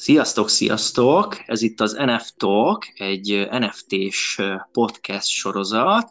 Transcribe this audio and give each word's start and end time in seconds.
Sziasztok, 0.00 0.48
sziasztok! 0.48 1.36
Ez 1.46 1.62
itt 1.62 1.80
az 1.80 1.92
NF 1.92 2.30
Talk, 2.36 2.84
egy 2.94 3.48
NFT-s 3.50 4.42
podcast 4.72 5.26
sorozat. 5.26 6.10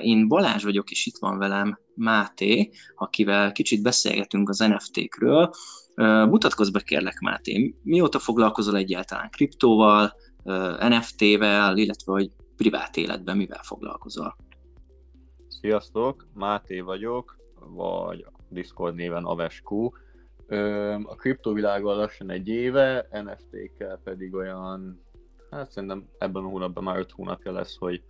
Én 0.00 0.28
Balázs 0.28 0.64
vagyok, 0.64 0.90
és 0.90 1.06
itt 1.06 1.18
van 1.18 1.38
velem 1.38 1.78
Máté, 1.94 2.70
akivel 2.96 3.52
kicsit 3.52 3.82
beszélgetünk 3.82 4.48
az 4.48 4.58
NFT-kről. 4.58 5.50
Mutatkozz 6.28 6.70
be 6.70 6.80
kérlek, 6.80 7.18
Máté, 7.20 7.74
mióta 7.82 8.18
foglalkozol 8.18 8.76
egyáltalán 8.76 9.30
kriptóval, 9.30 10.12
NFT-vel, 10.88 11.76
illetve 11.76 12.12
hogy 12.12 12.30
privát 12.56 12.96
életben 12.96 13.36
mivel 13.36 13.62
foglalkozol? 13.62 14.36
Sziasztok, 15.48 16.26
Máté 16.34 16.80
vagyok, 16.80 17.36
vagy 17.74 18.26
Discord 18.48 18.94
néven 18.94 19.24
Avesku 19.24 19.90
a 21.04 21.14
kriptovilággal 21.14 21.96
lassan 21.96 22.30
egy 22.30 22.48
éve, 22.48 23.08
NFT-kkel 23.10 24.00
pedig 24.04 24.34
olyan, 24.34 25.02
hát 25.50 25.70
szerintem 25.70 26.08
ebben 26.18 26.44
a 26.44 26.48
hónapban 26.48 26.84
már 26.84 26.98
5 26.98 27.10
hónapja 27.10 27.52
lesz, 27.52 27.76
hogy 27.76 28.02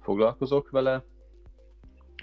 foglalkozok 0.00 0.70
vele. 0.70 1.04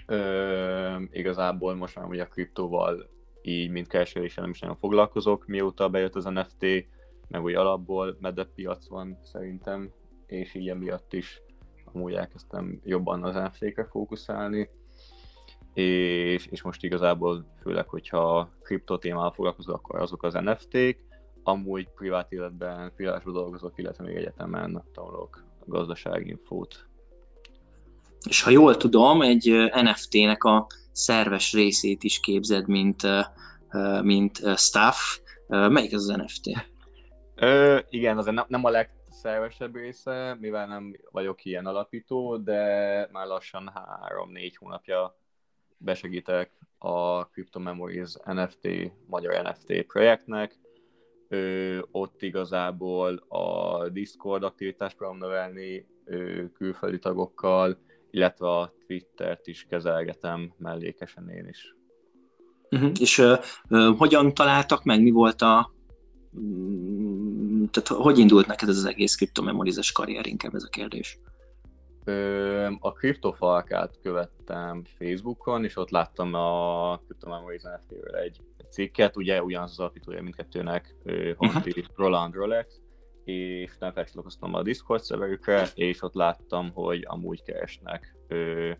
Ö, 0.06 1.02
igazából 1.10 1.74
most 1.74 1.96
már 1.96 2.06
ugye 2.06 2.22
a 2.22 2.28
kriptóval 2.28 3.10
így, 3.42 3.70
mint 3.70 3.88
kereskedéssel 3.88 4.42
nem 4.42 4.52
is 4.52 4.60
nagyon 4.60 4.76
foglalkozok, 4.76 5.46
mióta 5.46 5.88
bejött 5.88 6.14
az 6.14 6.24
NFT, 6.24 6.86
meg 7.28 7.42
úgy 7.42 7.54
alapból 7.54 8.16
medebb 8.20 8.48
piac 8.54 8.88
van 8.88 9.18
szerintem, 9.22 9.92
és 10.26 10.54
így 10.54 10.68
emiatt 10.68 11.12
is 11.12 11.42
amúgy 11.92 12.12
elkezdtem 12.12 12.80
jobban 12.84 13.24
az 13.24 13.34
NFT-kre 13.34 13.84
fókuszálni 13.84 14.68
és, 15.74 16.46
és 16.46 16.62
most 16.62 16.84
igazából 16.84 17.46
főleg, 17.62 17.88
hogyha 17.88 18.50
kripto 18.62 18.98
témával 18.98 19.32
foglalkozok, 19.32 19.74
akkor 19.74 20.00
azok 20.00 20.22
az 20.22 20.34
NFT-k, 20.34 20.98
amúgy 21.42 21.88
privát 21.88 22.32
életben 22.32 22.92
freelance 22.94 23.30
dolgozok, 23.30 23.72
illetve 23.76 24.04
még 24.04 24.16
egyetemen 24.16 24.84
tanulok 24.92 25.44
gazdaságinfót. 25.66 26.86
És 28.28 28.42
ha 28.42 28.50
jól 28.50 28.76
tudom, 28.76 29.22
egy 29.22 29.70
NFT-nek 29.82 30.44
a 30.44 30.66
szerves 30.92 31.52
részét 31.52 32.02
is 32.02 32.20
képzed, 32.20 32.68
mint, 32.68 33.02
mint 34.02 34.58
staff. 34.58 34.96
Melyik 35.48 35.94
az 35.94 36.08
az 36.08 36.16
NFT? 36.16 36.66
Ö, 37.34 37.78
igen, 37.88 38.18
azért 38.18 38.48
nem 38.48 38.64
a 38.64 38.70
legszervesebb 38.70 39.74
része, 39.74 40.36
mivel 40.40 40.66
nem 40.66 40.96
vagyok 41.10 41.44
ilyen 41.44 41.66
alapító, 41.66 42.36
de 42.36 42.58
már 43.12 43.26
lassan 43.26 43.72
három-négy 43.74 44.56
hónapja 44.56 45.16
besegítek 45.78 46.50
a 46.78 47.26
Crypto 47.28 47.58
Memories 47.58 48.12
NFT, 48.24 48.92
magyar 49.06 49.42
NFT 49.42 49.82
projektnek. 49.86 50.58
Ö, 51.28 51.78
ott 51.90 52.22
igazából 52.22 53.16
a 53.28 53.88
Discord 53.88 54.42
aktivitást 54.42 54.96
próbálom 54.96 55.20
növelni 55.20 55.86
ö, 56.04 56.44
külföldi 56.52 56.98
tagokkal, 56.98 57.78
illetve 58.10 58.48
a 58.48 58.74
Twittert 58.86 59.46
is 59.46 59.66
kezelgetem 59.68 60.52
mellékesen 60.56 61.28
én 61.28 61.46
is. 61.48 61.74
Uh-huh. 62.70 62.92
És 63.00 63.18
ö, 63.18 63.34
ö, 63.68 63.92
hogyan 63.96 64.34
találtak 64.34 64.84
meg, 64.84 65.02
mi 65.02 65.10
volt 65.10 65.42
a 65.42 65.72
mm, 66.38 67.64
tehát 67.70 68.02
hogy 68.02 68.18
indult 68.18 68.46
neked 68.46 68.68
ez 68.68 68.76
az 68.76 68.84
egész 68.84 69.14
kriptomemorizes 69.14 69.92
karrier, 69.92 70.26
inkább 70.26 70.54
ez 70.54 70.62
a 70.62 70.68
kérdés? 70.68 71.18
A 72.78 72.92
kriptofalkát 72.92 73.98
követtem 74.02 74.82
Facebookon, 74.98 75.64
és 75.64 75.76
ott 75.76 75.90
láttam 75.90 76.34
a 76.34 77.00
Memories 77.26 77.62
NFT-ről 77.62 78.16
egy, 78.16 78.40
cikket, 78.70 79.16
ugye 79.16 79.42
ugyanaz 79.42 79.70
az 79.70 79.78
alapítója 79.78 80.22
mindkettőnek, 80.22 80.94
Honti. 81.36 81.84
Roland 81.94 82.34
Rolex, 82.34 82.80
és 83.24 83.70
nem 83.78 83.92
felcsatlakoztam 83.92 84.54
a 84.54 84.62
Discord 84.62 85.02
szerverükre, 85.02 85.68
és 85.74 86.02
ott 86.02 86.14
láttam, 86.14 86.70
hogy 86.72 87.04
amúgy 87.06 87.42
keresnek 87.42 88.16
ö, 88.28 88.70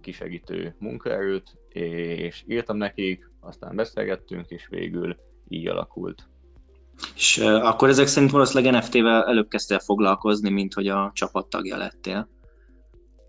kisegítő 0.00 0.74
munkaerőt, 0.78 1.56
és 1.68 2.44
írtam 2.46 2.76
nekik, 2.76 3.30
aztán 3.40 3.76
beszélgettünk, 3.76 4.48
és 4.48 4.66
végül 4.70 5.16
így 5.48 5.68
alakult. 5.68 6.28
És 7.14 7.38
uh, 7.38 7.66
akkor 7.66 7.88
ezek 7.88 8.06
szerint 8.06 8.30
valószínűleg 8.30 8.74
NFT-vel 8.82 9.24
előbb 9.24 9.48
kezdtél 9.48 9.78
foglalkozni, 9.78 10.50
mint 10.50 10.74
hogy 10.74 10.88
a 10.88 11.10
csapattagja 11.14 11.76
lettél. 11.76 12.28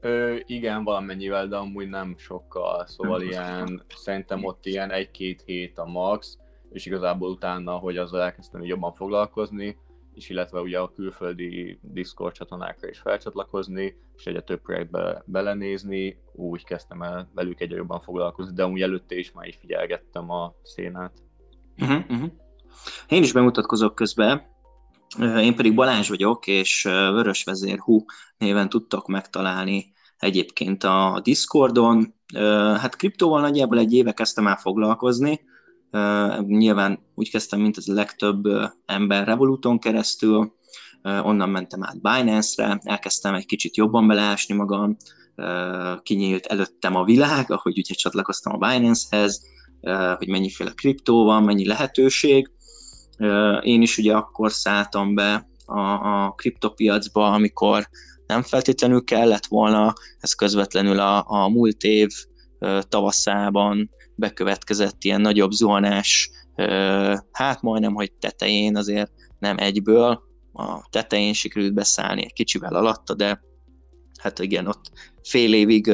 Ö, 0.02 0.36
igen, 0.46 0.84
valamennyivel, 0.84 1.48
de 1.48 1.56
amúgy 1.56 1.90
nem 1.90 2.16
sokkal, 2.18 2.86
szóval 2.86 3.22
ilyen, 3.22 3.84
szerintem 3.96 4.44
ott 4.44 4.66
ilyen 4.66 4.92
egy-két 4.92 5.42
hét 5.46 5.78
a 5.78 5.86
max, 5.86 6.38
és 6.72 6.86
igazából 6.86 7.30
utána, 7.30 7.72
hogy 7.72 7.98
azzal 7.98 8.22
elkezdtem 8.22 8.64
jobban 8.64 8.94
foglalkozni, 8.94 9.78
és 10.14 10.30
illetve 10.30 10.60
ugye 10.60 10.80
a 10.80 10.94
külföldi 10.96 11.80
Discord 11.82 12.34
csatornákra 12.34 12.90
is 12.90 13.00
felcsatlakozni, 13.00 13.96
és 14.16 14.26
egyre 14.26 14.42
több 14.42 14.62
projektbe 14.62 15.24
belenézni, 15.26 16.22
úgy 16.34 16.64
kezdtem 16.64 17.02
el 17.02 17.30
velük 17.34 17.62
egyre 17.62 17.76
jobban 17.76 18.02
foglalkozni, 18.02 18.56
de 18.56 18.64
amúgy 18.64 18.82
előtte 18.82 19.16
is 19.16 19.32
már 19.32 19.48
is 19.48 19.56
figyelgettem 19.56 20.30
a 20.30 20.54
szénát. 20.64 21.14
Uh-huh, 21.78 22.04
uh-huh. 22.10 22.32
Én 23.08 23.24
is 23.24 23.34
bemutatkozok 23.34 23.96
közben, 23.96 24.42
én 25.18 25.56
pedig 25.56 25.74
Balázs 25.76 26.10
vagyok, 26.10 26.48
és 26.48 26.84
Vörös 26.84 27.44
Vezér 27.44 27.80
Hu 27.80 28.04
néven 28.38 28.70
tudtok 28.70 29.08
megtalálni 29.08 29.94
egyébként 30.18 30.84
a 30.84 31.20
Discordon. 31.24 32.14
Hát 32.78 32.96
kriptóval 32.96 33.42
nagyjából 33.42 33.78
egy 33.78 33.94
éve 33.94 34.12
kezdtem 34.12 34.48
el 34.48 34.56
foglalkozni, 34.56 35.40
nyilván 36.48 37.00
úgy 37.16 37.30
kezdtem, 37.30 37.60
mint 37.60 37.78
az 37.78 37.88
legtöbb 37.88 38.44
ember 38.86 39.28
Revoluton 39.28 39.80
keresztül, 39.80 40.54
onnan 41.04 41.50
mentem 41.50 41.84
át 41.84 42.02
Binance-re, 42.02 42.80
elkezdtem 42.84 43.34
egy 43.34 43.46
kicsit 43.46 43.78
jobban 43.78 44.08
beleásni 44.08 44.56
magam, 44.56 44.96
kinyílt 46.04 46.46
előttem 46.46 46.96
a 46.96 47.04
világ, 47.04 47.52
ahogy 47.52 47.78
ugye 47.78 47.94
csatlakoztam 47.94 48.54
a 48.54 48.68
Binance-hez, 48.68 49.42
hogy 50.18 50.28
mennyiféle 50.28 50.72
kriptó 50.76 51.24
van, 51.24 51.44
mennyi 51.44 51.66
lehetőség, 51.66 52.52
én 53.62 53.82
is 53.82 53.98
ugye 53.98 54.14
akkor 54.14 54.52
szálltam 54.52 55.16
be 55.16 55.48
a, 55.66 55.80
a 55.80 56.32
kriptopiacba, 56.32 57.32
amikor 57.32 57.90
nem 58.28 58.42
feltétlenül 58.42 59.04
kellett 59.04 59.46
volna, 59.46 59.94
ez 60.20 60.34
közvetlenül 60.34 61.00
a, 61.00 61.24
a 61.28 61.50
múlt 61.50 61.84
év 61.84 62.10
tavaszában 62.82 63.90
bekövetkezett 64.16 65.04
ilyen 65.04 65.22
nagyobb 65.22 65.52
zuhanás, 65.52 66.30
hát 67.32 67.62
majdnem, 67.62 67.94
hogy 67.94 68.12
tetején 68.12 68.76
azért 68.76 69.12
nem 69.40 69.58
egyből, 69.58 70.22
a 70.54 70.90
tetején 70.90 71.34
sikerült 71.34 71.74
beszállni 71.74 72.24
egy 72.24 72.34
kicsivel 72.34 72.76
alatta, 72.76 73.14
de 73.14 73.42
hát 74.22 74.40
igen, 74.40 74.68
ott 74.68 74.92
fél 75.24 75.54
évig 75.54 75.94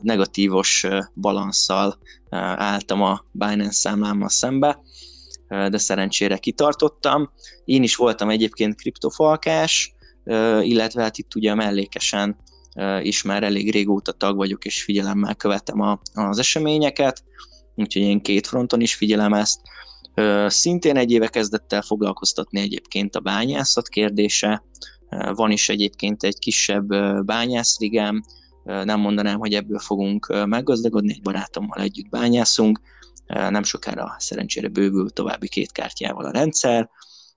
negatívos 0.00 0.86
balanszal 1.14 1.98
álltam 2.30 3.02
a 3.02 3.24
Binance 3.32 3.72
számlámmal 3.72 4.28
szembe, 4.28 4.80
de 5.48 5.78
szerencsére 5.78 6.36
kitartottam. 6.36 7.30
Én 7.64 7.82
is 7.82 7.96
voltam 7.96 8.30
egyébként 8.30 8.74
kriptofalkás, 8.74 9.94
illetve 10.60 11.02
hát 11.02 11.18
itt 11.18 11.34
ugye 11.34 11.54
mellékesen 11.54 12.36
is 13.02 13.22
már 13.22 13.42
elég 13.42 13.72
régóta 13.72 14.12
tag 14.12 14.36
vagyok, 14.36 14.64
és 14.64 14.82
figyelemmel 14.82 15.34
követem 15.34 15.80
a, 15.80 16.00
az 16.14 16.38
eseményeket, 16.38 17.22
úgyhogy 17.74 18.02
én 18.02 18.20
két 18.20 18.46
fronton 18.46 18.80
is 18.80 18.94
figyelem 18.94 19.32
ezt. 19.32 19.60
Szintén 20.46 20.96
egy 20.96 21.10
éve 21.10 21.28
kezdett 21.28 21.72
el 21.72 21.82
foglalkoztatni 21.82 22.60
egyébként 22.60 23.16
a 23.16 23.20
bányászat 23.20 23.88
kérdése, 23.88 24.62
van 25.34 25.50
is 25.50 25.68
egyébként 25.68 26.22
egy 26.22 26.38
kisebb 26.38 26.88
bányászligám, 27.24 28.22
nem 28.64 29.00
mondanám, 29.00 29.38
hogy 29.38 29.54
ebből 29.54 29.78
fogunk 29.78 30.44
meggazdagodni, 30.46 31.12
egy 31.12 31.22
barátommal 31.22 31.80
együtt 31.80 32.08
bányászunk, 32.08 32.80
nem 33.28 33.62
sokára 33.62 34.14
szerencsére 34.18 34.68
bővül 34.68 35.10
további 35.10 35.48
két 35.48 35.72
kártyával 35.72 36.24
a 36.24 36.30
rendszer, 36.30 36.90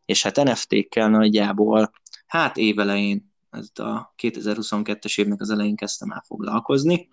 és 0.06 0.24
hát 0.24 0.44
NFT-kkel 0.44 1.10
nagyjából, 1.10 1.92
hát 2.26 2.58
évelején, 2.58 3.30
ez 3.50 3.70
a 3.74 4.14
2022-es 4.22 5.20
évnek 5.20 5.42
az 5.42 5.50
elején 5.50 5.76
kezdtem 5.76 6.12
el 6.12 6.24
foglalkozni. 6.28 7.08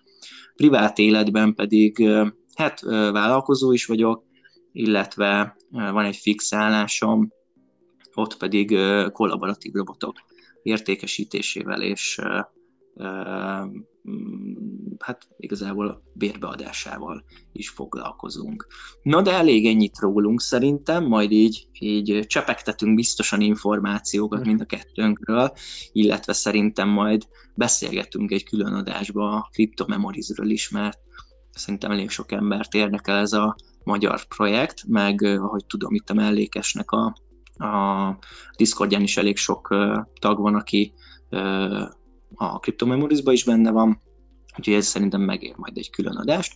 Privát 0.55 0.97
életben 0.97 1.53
pedig, 1.53 2.09
hát 2.53 2.79
vállalkozó 3.11 3.71
is 3.71 3.85
vagyok, 3.85 4.23
illetve 4.71 5.55
van 5.69 6.05
egy 6.05 6.15
fix 6.15 6.53
állásom, 6.53 7.33
ott 8.13 8.37
pedig 8.37 8.77
kollaboratív 9.11 9.73
robotok 9.73 10.15
értékesítésével 10.63 11.81
és 11.81 12.19
hát 14.99 15.27
igazából 15.37 16.03
bérbeadásával 16.13 17.23
is 17.51 17.69
foglalkozunk. 17.69 18.67
Na 19.01 19.21
de 19.21 19.31
elég 19.31 19.65
ennyit 19.65 19.99
rólunk 19.99 20.41
szerintem, 20.41 21.05
majd 21.05 21.31
így, 21.31 21.67
így 21.79 22.25
csepegtetünk 22.27 22.95
biztosan 22.95 23.41
információkat 23.41 24.45
mind 24.45 24.61
a 24.61 24.65
kettőnkről, 24.65 25.51
illetve 25.91 26.33
szerintem 26.33 26.89
majd 26.89 27.27
beszélgetünk 27.55 28.31
egy 28.31 28.43
külön 28.43 28.73
adásba 28.73 29.31
a 29.31 29.49
Cryptomemorizről 29.51 30.49
is, 30.49 30.69
mert 30.69 30.99
szerintem 31.51 31.91
elég 31.91 32.09
sok 32.09 32.31
embert 32.31 32.73
érdekel 32.73 33.17
ez 33.17 33.33
a 33.33 33.55
magyar 33.83 34.27
projekt, 34.27 34.83
meg 34.87 35.21
ahogy 35.21 35.65
tudom, 35.65 35.93
itt 35.93 36.09
a 36.09 36.13
mellékesnek 36.13 36.91
a 36.91 37.15
A 37.61 38.17
Discordján 38.57 39.01
is 39.01 39.17
elég 39.17 39.37
sok 39.37 39.75
tag 40.19 40.39
van, 40.39 40.55
aki 40.55 40.93
a 42.35 42.59
Crypto 42.59 43.07
is 43.31 43.43
benne 43.43 43.71
van, 43.71 44.01
úgyhogy 44.57 44.73
ez 44.73 44.85
szerintem 44.85 45.21
megér 45.21 45.53
majd 45.55 45.77
egy 45.77 45.89
külön 45.89 46.15
adást. 46.15 46.53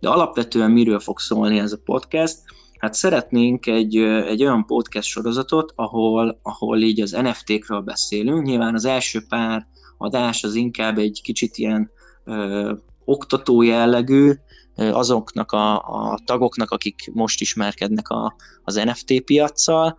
De 0.00 0.08
alapvetően 0.08 0.70
miről 0.70 1.00
fog 1.00 1.18
szólni 1.18 1.58
ez 1.58 1.72
a 1.72 1.80
podcast? 1.84 2.38
Hát 2.78 2.94
szeretnénk 2.94 3.66
egy, 3.66 3.96
egy 3.96 4.42
olyan 4.42 4.66
podcast 4.66 5.08
sorozatot, 5.08 5.72
ahol, 5.74 6.38
ahol 6.42 6.80
így 6.80 7.00
az 7.00 7.10
NFT-kről 7.10 7.80
beszélünk. 7.80 8.46
Nyilván 8.46 8.74
az 8.74 8.84
első 8.84 9.20
pár 9.28 9.66
adás 9.98 10.44
az 10.44 10.54
inkább 10.54 10.98
egy 10.98 11.20
kicsit 11.22 11.56
ilyen 11.56 11.90
ö, 12.24 12.72
oktató 13.04 13.62
jellegű, 13.62 14.32
azoknak 14.76 15.52
a, 15.52 15.74
a 15.76 16.18
tagoknak, 16.24 16.70
akik 16.70 17.10
most 17.12 17.40
ismerkednek 17.40 18.08
a, 18.08 18.36
az 18.62 18.74
NFT 18.74 19.20
piaccal, 19.24 19.98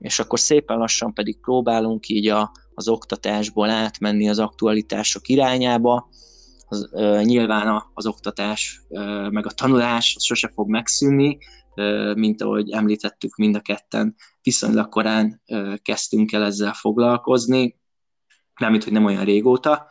és 0.00 0.18
akkor 0.18 0.38
szépen 0.38 0.78
lassan 0.78 1.14
pedig 1.14 1.40
próbálunk 1.40 2.08
így 2.08 2.28
a, 2.28 2.52
az 2.74 2.88
oktatásból 2.88 3.70
átmenni 3.70 4.28
az 4.28 4.38
aktualitások 4.38 5.28
irányába. 5.28 6.08
Az, 6.68 6.88
ö, 6.92 7.20
nyilván 7.22 7.68
a, 7.68 7.90
az 7.94 8.06
oktatás 8.06 8.82
ö, 8.88 9.28
meg 9.28 9.46
a 9.46 9.50
tanulás 9.50 10.16
sose 10.18 10.50
fog 10.54 10.68
megszűnni, 10.68 11.38
ö, 11.74 12.14
mint 12.14 12.42
ahogy 12.42 12.70
említettük 12.70 13.36
mind 13.36 13.54
a 13.54 13.60
ketten, 13.60 14.14
viszonylag 14.42 14.88
korán 14.88 15.42
ö, 15.46 15.74
kezdtünk 15.82 16.32
el 16.32 16.44
ezzel 16.44 16.72
foglalkozni, 16.72 17.78
nem 18.60 18.72
hogy 18.72 18.92
nem 18.92 19.04
olyan 19.04 19.24
régóta, 19.24 19.86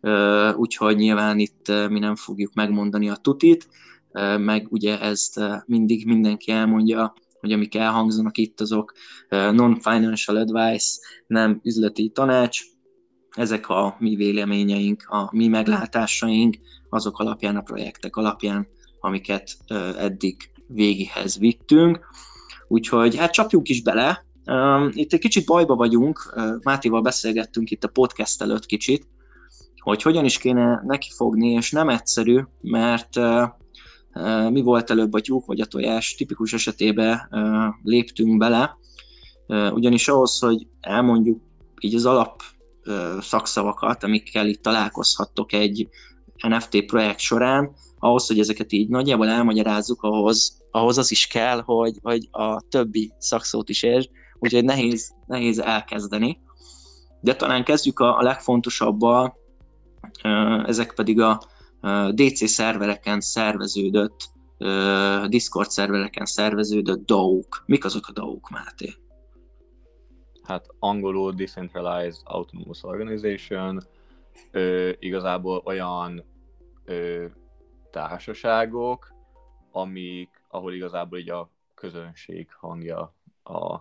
ö, 0.00 0.52
úgyhogy 0.52 0.96
nyilván 0.96 1.38
itt 1.38 1.68
mi 1.88 1.98
nem 1.98 2.16
fogjuk 2.16 2.54
megmondani 2.54 3.08
a 3.08 3.16
tutit, 3.16 3.68
ö, 4.12 4.38
meg 4.38 4.66
ugye 4.70 5.00
ezt 5.00 5.40
mindig 5.66 6.06
mindenki 6.06 6.50
elmondja 6.50 7.14
hogy 7.40 7.52
amik 7.52 7.74
elhangzanak 7.74 8.38
itt, 8.38 8.60
azok 8.60 8.92
non-financial 9.28 10.36
advice, 10.36 10.98
nem 11.26 11.60
üzleti 11.62 12.08
tanács, 12.08 12.60
ezek 13.30 13.68
a 13.68 13.96
mi 13.98 14.14
véleményeink, 14.14 15.06
a 15.08 15.28
mi 15.32 15.48
meglátásaink, 15.48 16.56
azok 16.88 17.18
alapján, 17.18 17.56
a 17.56 17.60
projektek 17.60 18.16
alapján, 18.16 18.68
amiket 19.00 19.56
eddig 19.98 20.36
végighez 20.66 21.38
vittünk. 21.38 22.00
Úgyhogy 22.68 23.16
hát 23.16 23.32
csapjunk 23.32 23.68
is 23.68 23.82
bele. 23.82 24.24
Itt 24.90 25.12
egy 25.12 25.20
kicsit 25.20 25.46
bajba 25.46 25.74
vagyunk, 25.74 26.34
Mátéval 26.62 27.00
beszélgettünk 27.00 27.70
itt 27.70 27.84
a 27.84 27.88
podcast 27.88 28.42
előtt 28.42 28.66
kicsit, 28.66 29.06
hogy 29.76 30.02
hogyan 30.02 30.24
is 30.24 30.38
kéne 30.38 30.82
nekifogni, 30.86 31.48
és 31.50 31.70
nem 31.70 31.88
egyszerű, 31.88 32.40
mert 32.60 33.16
mi 34.50 34.60
volt 34.60 34.90
előbb 34.90 35.12
a 35.12 35.20
tyúk 35.20 35.46
vagy 35.46 35.60
a 35.60 35.66
tojás, 35.66 36.14
tipikus 36.14 36.52
esetében 36.52 37.28
léptünk 37.82 38.38
bele, 38.38 38.76
ugyanis 39.72 40.08
ahhoz, 40.08 40.38
hogy 40.38 40.66
elmondjuk 40.80 41.40
így 41.80 41.94
az 41.94 42.06
alap 42.06 42.42
szakszavakat, 43.20 44.04
amikkel 44.04 44.46
itt 44.46 44.62
találkozhattok 44.62 45.52
egy 45.52 45.88
NFT 46.48 46.84
projekt 46.84 47.18
során, 47.18 47.72
ahhoz, 47.98 48.26
hogy 48.26 48.38
ezeket 48.38 48.72
így 48.72 48.88
nagyjából 48.88 49.28
elmagyarázzuk, 49.28 50.02
ahhoz, 50.02 50.62
ahhoz 50.70 50.98
az 50.98 51.10
is 51.10 51.26
kell, 51.26 51.62
hogy, 51.64 51.98
hogy 52.02 52.28
a 52.30 52.60
többi 52.60 53.12
szakszót 53.18 53.68
is 53.68 53.82
értsd, 53.82 54.10
úgyhogy 54.38 54.64
nehéz, 54.64 55.14
nehéz 55.26 55.58
elkezdeni. 55.58 56.40
De 57.20 57.34
talán 57.34 57.64
kezdjük 57.64 58.00
a, 58.00 58.18
a 58.18 58.22
legfontosabbal, 58.22 59.36
ezek 60.66 60.94
pedig 60.94 61.20
a, 61.20 61.40
DC 62.10 62.48
szervereken 62.48 63.20
szerveződött, 63.20 64.30
Discord 65.28 65.70
szervereken 65.70 66.24
szerveződött 66.26 67.06
DAO-k. 67.06 67.62
Mik 67.66 67.84
azok 67.84 68.06
a 68.08 68.12
DAO-k, 68.12 68.50
Máté? 68.50 68.94
Hát 70.42 70.66
angolul 70.78 71.32
Decentralized 71.32 72.20
Autonomous 72.24 72.82
Organization, 72.82 73.80
ö, 74.50 74.90
igazából 74.98 75.62
olyan 75.64 76.24
ö, 76.84 77.26
társaságok, 77.90 79.12
amik, 79.70 80.42
ahol 80.48 80.74
igazából 80.74 81.18
így 81.18 81.30
a 81.30 81.50
közönség 81.74 82.52
hangja 82.52 83.14
a, 83.42 83.72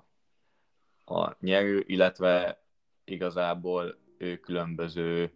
a 1.13 1.35
nyerő, 1.39 1.83
illetve 1.87 2.63
igazából 3.05 3.97
ő 4.17 4.37
különböző 4.37 5.31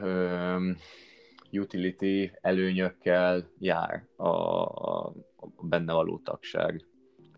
ö, 0.00 0.70
utility 1.52 2.30
előnyökkel 2.40 3.50
jár 3.58 4.06
a, 4.16 4.28
a 4.28 5.12
benne 5.60 5.92
való 5.92 6.20
tagság. 6.24 6.84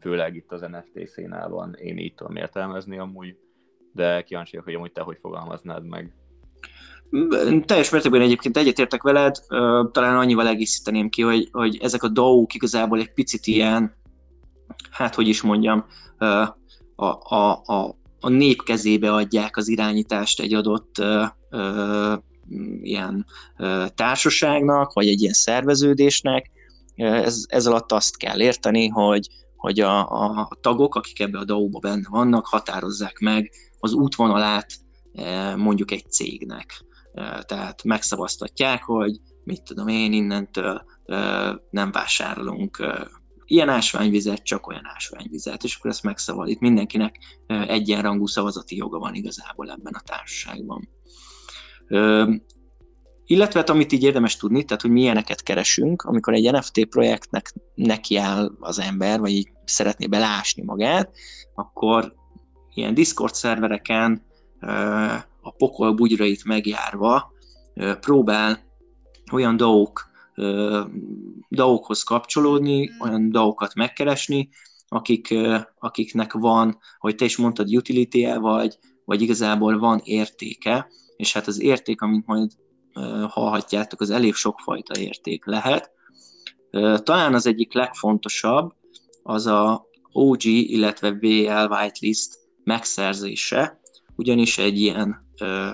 Főleg 0.00 0.35
itt 0.35 0.53
az 0.53 0.61
NFT 0.61 1.06
színában 1.09 1.75
én 1.75 1.99
így 1.99 2.14
tudom 2.14 2.37
értelmezni 2.37 2.99
amúgy, 2.99 3.37
de 3.93 4.23
kíváncsi 4.23 4.56
hogy 4.56 4.75
amúgy 4.75 4.93
te 4.93 5.00
hogy 5.00 5.19
fogalmaznád 5.20 5.87
meg. 5.87 6.14
Teljes 7.64 7.91
mértékben 7.91 8.20
egyébként 8.20 8.56
egyetértek 8.56 9.03
veled, 9.03 9.37
talán 9.93 10.17
annyival 10.17 10.49
egészíteném 10.49 11.08
ki, 11.08 11.23
hogy, 11.23 11.49
hogy 11.53 11.79
ezek 11.82 12.03
a 12.03 12.08
dolgok 12.08 12.55
igazából 12.55 12.99
egy 12.99 13.12
picit 13.12 13.47
ilyen, 13.47 13.94
hát 14.91 15.15
hogy 15.15 15.29
is 15.29 15.43
mondjam, 15.43 15.87
a, 16.97 17.35
a, 17.35 17.62
a, 17.65 17.97
a 18.20 18.29
nép 18.29 18.62
kezébe 18.62 19.12
adják 19.12 19.56
az 19.56 19.69
irányítást 19.69 20.41
egy 20.41 20.55
adott 20.55 21.03
ilyen 22.83 23.27
társaságnak, 23.94 24.93
vagy 24.93 25.09
egy 25.09 25.21
ilyen 25.21 25.33
szerveződésnek. 25.33 26.50
Ez, 26.94 27.44
ez 27.49 27.67
alatt 27.67 27.93
azt 27.93 28.17
kell 28.17 28.41
érteni, 28.41 28.89
hogy, 28.89 29.29
hogy 29.56 29.81
a, 29.81 30.09
a 30.41 30.49
tagok, 30.61 30.94
akik 30.94 31.21
ebbe 31.21 31.39
a 31.39 31.44
DAO-ba 31.44 31.79
benne 31.79 32.06
vannak, 32.11 32.47
határozzák 32.47 33.19
meg 33.19 33.50
az 33.79 33.93
útvonalát 33.93 34.67
mondjuk 35.56 35.91
egy 35.91 36.11
cégnek. 36.11 36.85
Tehát 37.41 37.83
megszavaztatják, 37.85 38.83
hogy 38.83 39.21
mit 39.44 39.62
tudom 39.62 39.89
én, 39.89 40.12
innentől 40.12 40.85
nem 41.71 41.91
vásárolunk 41.93 42.87
ilyen 43.44 43.69
ásványvizet, 43.69 44.43
csak 44.43 44.67
olyan 44.67 44.87
ásványvizet, 44.94 45.65
és 45.65 45.77
akkor 45.77 45.91
ezt 45.91 46.03
megszavaz. 46.03 46.49
Itt 46.49 46.61
mindenkinek 46.61 47.17
egyenrangú 47.47 48.27
szavazati 48.27 48.77
joga 48.77 48.99
van 48.99 49.15
igazából 49.15 49.71
ebben 49.71 49.93
a 49.93 50.00
társaságban. 50.00 50.89
Illetve 53.27 53.59
hát, 53.59 53.71
amit 53.71 53.93
így 53.93 54.03
érdemes 54.03 54.37
tudni, 54.37 54.65
tehát 54.65 54.83
hogy 54.83 54.91
milyeneket 54.91 55.43
keresünk, 55.43 56.03
amikor 56.03 56.35
egy 56.35 56.53
NFT 56.53 56.85
projektnek 56.85 57.55
nekiáll 57.75 58.53
az 58.61 58.79
ember, 58.79 59.21
vagy 59.21 59.31
így 59.31 59.49
szeretné 59.65 60.06
belásni 60.06 60.62
magát, 60.62 61.11
akkor 61.55 62.15
ilyen 62.75 62.94
Discord 62.94 63.34
szervereken 63.34 64.22
a 65.41 65.51
pokol 65.56 65.93
bugyrait 65.93 66.44
megjárva 66.44 67.32
próbál 68.01 68.58
olyan 69.32 69.56
DAO-khoz 71.49 72.03
kapcsolódni, 72.03 72.91
olyan 73.01 73.31
DAO-kat 73.31 73.75
megkeresni, 73.75 74.49
akik, 74.89 75.34
akiknek 75.79 76.32
van, 76.32 76.79
hogy 76.99 77.15
te 77.15 77.25
is 77.25 77.37
mondtad, 77.37 77.75
utility 77.75 78.25
-e, 78.25 78.39
vagy, 78.39 78.79
vagy 79.05 79.22
igazából 79.22 79.79
van 79.79 80.01
értéke, 80.05 80.89
és 81.22 81.32
hát 81.32 81.46
az 81.46 81.60
érték, 81.60 82.00
amit 82.00 82.26
majd 82.26 82.50
hallhatjátok, 83.29 84.00
az 84.00 84.10
elég 84.10 84.34
sokfajta 84.34 85.00
érték 85.00 85.44
lehet. 85.44 85.91
Talán 87.02 87.34
az 87.34 87.46
egyik 87.46 87.72
legfontosabb 87.72 88.72
az 89.22 89.46
a 89.46 89.86
OG, 90.12 90.44
illetve 90.44 91.10
VL 91.10 91.72
whitelist 91.74 92.38
megszerzése, 92.64 93.81
ugyanis 94.17 94.58
egy 94.58 94.81
ilyen 94.81 95.26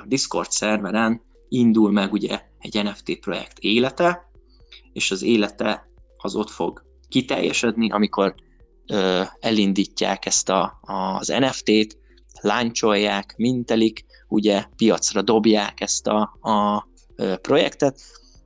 Discord 0.07 0.50
szerveren 0.50 1.23
indul 1.49 1.93
meg 1.93 2.12
ugye 2.12 2.40
egy 2.59 2.83
NFT 2.83 3.19
projekt 3.21 3.59
élete, 3.59 4.31
és 4.93 5.11
az 5.11 5.23
élete 5.23 5.88
az 6.17 6.35
ott 6.35 6.50
fog 6.50 6.83
kiteljesedni, 7.09 7.90
amikor 7.90 8.35
elindítják 9.40 10.26
ezt 10.26 10.49
a, 10.49 10.81
az 10.83 11.28
NFT-t, 11.28 11.97
láncsolják, 12.40 13.35
mintelik, 13.37 14.05
ugye 14.29 14.65
piacra 14.77 15.23
dobják 15.23 15.81
ezt 15.81 16.07
a, 16.07 16.21
a 16.41 16.87
projektet, 17.43 18.01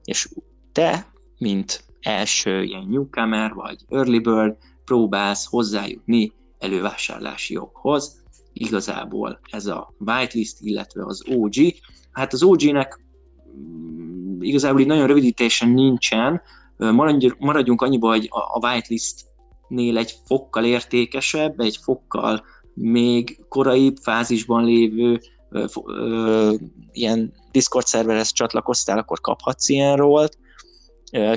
és 0.04 0.28
te, 0.72 1.06
mint 1.38 1.84
első 2.00 2.62
ilyen 2.62 2.86
newcomer 2.88 3.52
vagy 3.52 3.76
early 3.88 4.18
bird, 4.18 4.56
próbálsz 4.84 5.46
hozzájutni 5.46 6.32
elővásárlási 6.58 7.54
joghoz. 7.54 8.20
Igazából 8.52 9.40
ez 9.50 9.66
a 9.66 9.94
whitelist, 9.98 10.56
illetve 10.60 11.04
az 11.04 11.22
OG. 11.28 11.54
Hát 12.12 12.32
az 12.32 12.42
OG-nek 12.42 13.00
mm, 13.58 14.40
igazából 14.40 14.80
így 14.80 14.86
nagyon 14.86 15.06
rövidítésen 15.06 15.68
nincsen, 15.68 16.42
maradjunk 17.38 17.82
annyiba, 17.82 18.08
hogy 18.08 18.28
a 18.30 18.66
whitelist-nél 18.66 19.98
egy 19.98 20.14
fokkal 20.24 20.64
értékesebb, 20.64 21.60
egy 21.60 21.78
fokkal 21.82 22.44
még 22.74 23.44
korai 23.48 23.92
fázisban 24.00 24.64
lévő 24.64 25.20
ö, 25.84 26.54
ilyen 26.92 27.34
Discord 27.50 27.86
szerverhez 27.86 28.32
csatlakoztál, 28.32 28.98
akkor 28.98 29.20
kaphatsz 29.20 29.68
ilyen 29.68 29.96
rólt. 29.96 30.38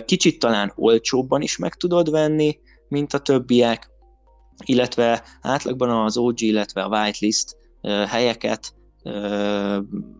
Kicsit 0.05 0.39
talán 0.39 0.71
olcsóbban 0.75 1.41
is 1.41 1.57
meg 1.57 1.75
tudod 1.75 2.11
venni, 2.11 2.59
mint 2.87 3.13
a 3.13 3.19
többiek, 3.19 3.89
illetve 4.65 5.23
átlagban 5.41 5.89
az 5.89 6.17
OG, 6.17 6.41
illetve 6.41 6.83
a 6.83 6.87
whitelist 6.87 7.57
helyeket 8.07 8.73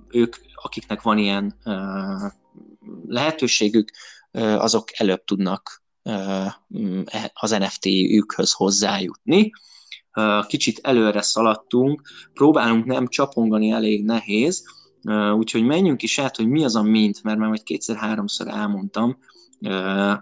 ők, 0.10 0.36
akiknek 0.56 1.02
van 1.02 1.18
ilyen 1.18 1.60
lehetőségük, 3.08 3.92
azok 4.32 5.00
előbb 5.00 5.24
tudnak 5.24 5.84
az 7.34 7.52
NFT-ükhöz 7.52 8.52
hozzájutni. 8.52 9.52
Kicsit 10.48 10.80
előre 10.84 11.22
szaladtunk, 11.22 12.02
próbálunk 12.34 12.86
nem 12.86 13.08
csapongani, 13.08 13.70
elég 13.70 14.06
nehéz, 14.06 14.66
úgyhogy 15.34 15.64
menjünk 15.64 16.02
is 16.02 16.20
át, 16.20 16.36
hogy 16.36 16.48
mi 16.48 16.64
az 16.64 16.76
a 16.76 16.82
mint, 16.82 17.24
mert 17.24 17.38
már 17.38 17.48
majd 17.48 17.64
kétszer-háromszor 17.64 18.48
elmondtam, 18.48 19.18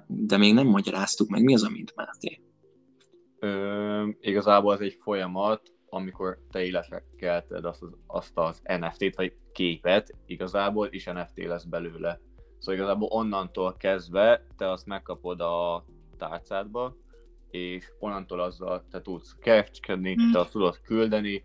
de 0.07 0.37
még 0.37 0.53
nem 0.53 0.67
magyaráztuk 0.67 1.29
meg, 1.29 1.43
mi 1.43 1.53
az 1.53 1.63
a 1.63 1.69
mint, 1.69 1.93
Máté. 1.95 2.41
Ö, 3.39 4.07
igazából 4.19 4.73
ez 4.73 4.79
egy 4.79 4.97
folyamat, 5.01 5.61
amikor 5.89 6.37
te 6.51 6.63
életre 6.63 7.03
kelted 7.17 7.65
azt 7.65 7.81
az, 7.81 7.89
azt 8.07 8.31
az 8.33 8.61
NFT-t, 8.63 9.15
vagy 9.15 9.33
képet, 9.51 10.15
igazából 10.25 10.87
is 10.91 11.05
NFT 11.05 11.45
lesz 11.45 11.63
belőle. 11.63 12.19
Szóval 12.59 12.75
igazából 12.75 13.07
onnantól 13.07 13.75
kezdve 13.77 14.45
te 14.57 14.71
azt 14.71 14.85
megkapod 14.85 15.41
a 15.41 15.85
tárcádba, 16.17 16.95
és 17.53 17.91
onnantól 17.99 18.39
azzal 18.39 18.85
te 18.91 19.01
tudsz 19.01 19.35
kereskedni, 19.41 20.15
mm. 20.21 20.31
te 20.31 20.39
azt 20.39 20.51
tudod 20.51 20.81
küldeni, 20.81 21.43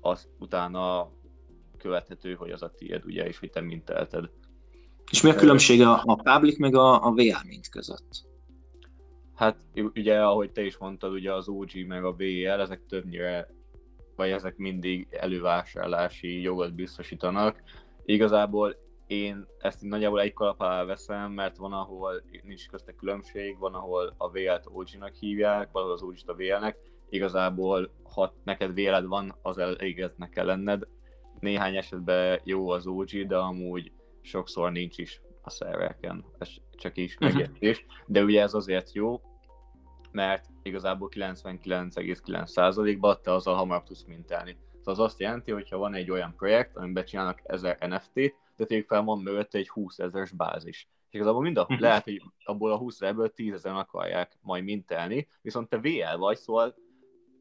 az 0.00 0.28
utána 0.38 1.10
követhető, 1.78 2.34
hogy 2.34 2.50
az 2.50 2.62
a 2.62 2.70
tiéd, 2.70 3.04
ugye, 3.04 3.26
és 3.26 3.38
hogy 3.38 3.50
te 3.50 3.60
mintelted. 3.60 4.30
És 5.10 5.22
mi 5.22 5.30
a 5.30 5.34
különbség 5.34 5.82
a, 5.82 6.02
a 6.04 6.14
public 6.14 6.58
meg 6.58 6.74
a, 6.74 7.06
a 7.06 7.10
VR 7.10 7.44
mint 7.46 7.68
között? 7.68 8.26
Hát 9.34 9.56
ugye, 9.74 10.22
ahogy 10.22 10.52
te 10.52 10.64
is 10.64 10.76
mondtad, 10.76 11.12
ugye 11.12 11.32
az 11.32 11.48
OG 11.48 11.86
meg 11.86 12.04
a 12.04 12.14
VL, 12.14 12.60
ezek 12.60 12.86
többnyire, 12.86 13.48
vagy 14.16 14.30
ezek 14.30 14.56
mindig 14.56 15.06
elővásárlási 15.10 16.40
jogot 16.40 16.74
biztosítanak. 16.74 17.62
Igazából 18.04 18.76
én 19.06 19.46
ezt 19.58 19.82
nagyjából 19.82 20.20
egy 20.20 20.32
kalap 20.32 20.60
alá 20.60 20.84
veszem, 20.84 21.32
mert 21.32 21.56
van, 21.56 21.72
ahol 21.72 22.22
nincs 22.42 22.68
közte 22.68 22.92
különbség, 22.92 23.58
van, 23.58 23.74
ahol 23.74 24.14
a 24.16 24.30
VL-t 24.30 24.68
OG-nak 24.72 25.14
hívják, 25.14 25.68
valahol 25.72 25.94
az 25.94 26.02
OG-t 26.02 26.28
a 26.28 26.34
VL-nek. 26.34 26.76
Igazából, 27.08 27.90
ha 28.14 28.34
neked 28.44 28.74
véled 28.74 29.06
van, 29.06 29.34
az 29.42 29.58
elégednek 29.58 30.30
kell 30.30 30.46
lenned. 30.46 30.82
Néhány 31.40 31.76
esetben 31.76 32.40
jó 32.44 32.68
az 32.68 32.86
OG, 32.86 33.26
de 33.26 33.36
amúgy 33.36 33.92
sokszor 34.20 34.72
nincs 34.72 34.98
is 34.98 35.20
a 35.42 35.50
szervereken. 35.50 36.24
Ez 36.38 36.48
csak 36.76 36.96
is 36.96 37.18
mhm. 37.18 37.24
megértés. 37.24 37.80
Uh-huh. 37.80 37.94
De 38.06 38.22
ugye 38.22 38.42
ez 38.42 38.54
azért 38.54 38.92
jó, 38.92 39.20
mert 40.12 40.44
igazából 40.62 41.08
99,9%-ban 41.08 43.18
te 43.22 43.32
azzal 43.32 43.54
hamarabb 43.54 43.84
tudsz 43.84 44.04
mintálni. 44.04 44.56
Szóval 44.84 44.94
az 44.94 45.10
azt 45.10 45.20
jelenti, 45.20 45.50
hogy 45.50 45.70
ha 45.70 45.76
van 45.76 45.94
egy 45.94 46.10
olyan 46.10 46.34
projekt, 46.36 46.76
amiben 46.76 47.04
csinálnak 47.04 47.40
1000 47.44 47.88
NFT-t, 47.88 48.34
de 48.56 48.64
tényleg 48.64 48.86
fel 48.86 49.02
van 49.02 49.18
mögött 49.18 49.54
egy 49.54 49.68
20 49.68 49.98
ezeres 49.98 50.30
bázis. 50.30 50.88
És 51.08 51.14
igazából 51.14 51.42
mind 51.42 51.56
a, 51.56 51.66
mhm. 51.68 51.80
lehet, 51.80 52.04
hogy 52.04 52.22
abból 52.44 52.72
a 52.72 52.76
20 52.76 53.00
ezerből 53.00 53.32
10 53.32 53.52
ezeren 53.52 53.76
akarják 53.78 54.38
majd 54.40 54.64
mintelni, 54.64 55.28
viszont 55.42 55.68
te 55.68 55.78
VL 55.78 56.16
vagy, 56.16 56.36
szóval 56.36 56.74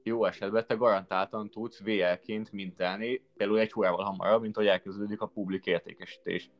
jó 0.03 0.25
esetben 0.25 0.67
te 0.67 0.75
garantáltan 0.75 1.49
tudsz 1.49 1.79
VL-ként 1.79 2.51
mintelni, 2.51 3.25
például 3.37 3.59
egy 3.59 3.73
órával 3.77 4.05
hamarabb, 4.05 4.41
mint 4.41 4.55
hogy 4.55 4.67
elkezdődik 4.67 5.21
a 5.21 5.27
publik 5.27 5.65
értékesítés. 5.65 6.51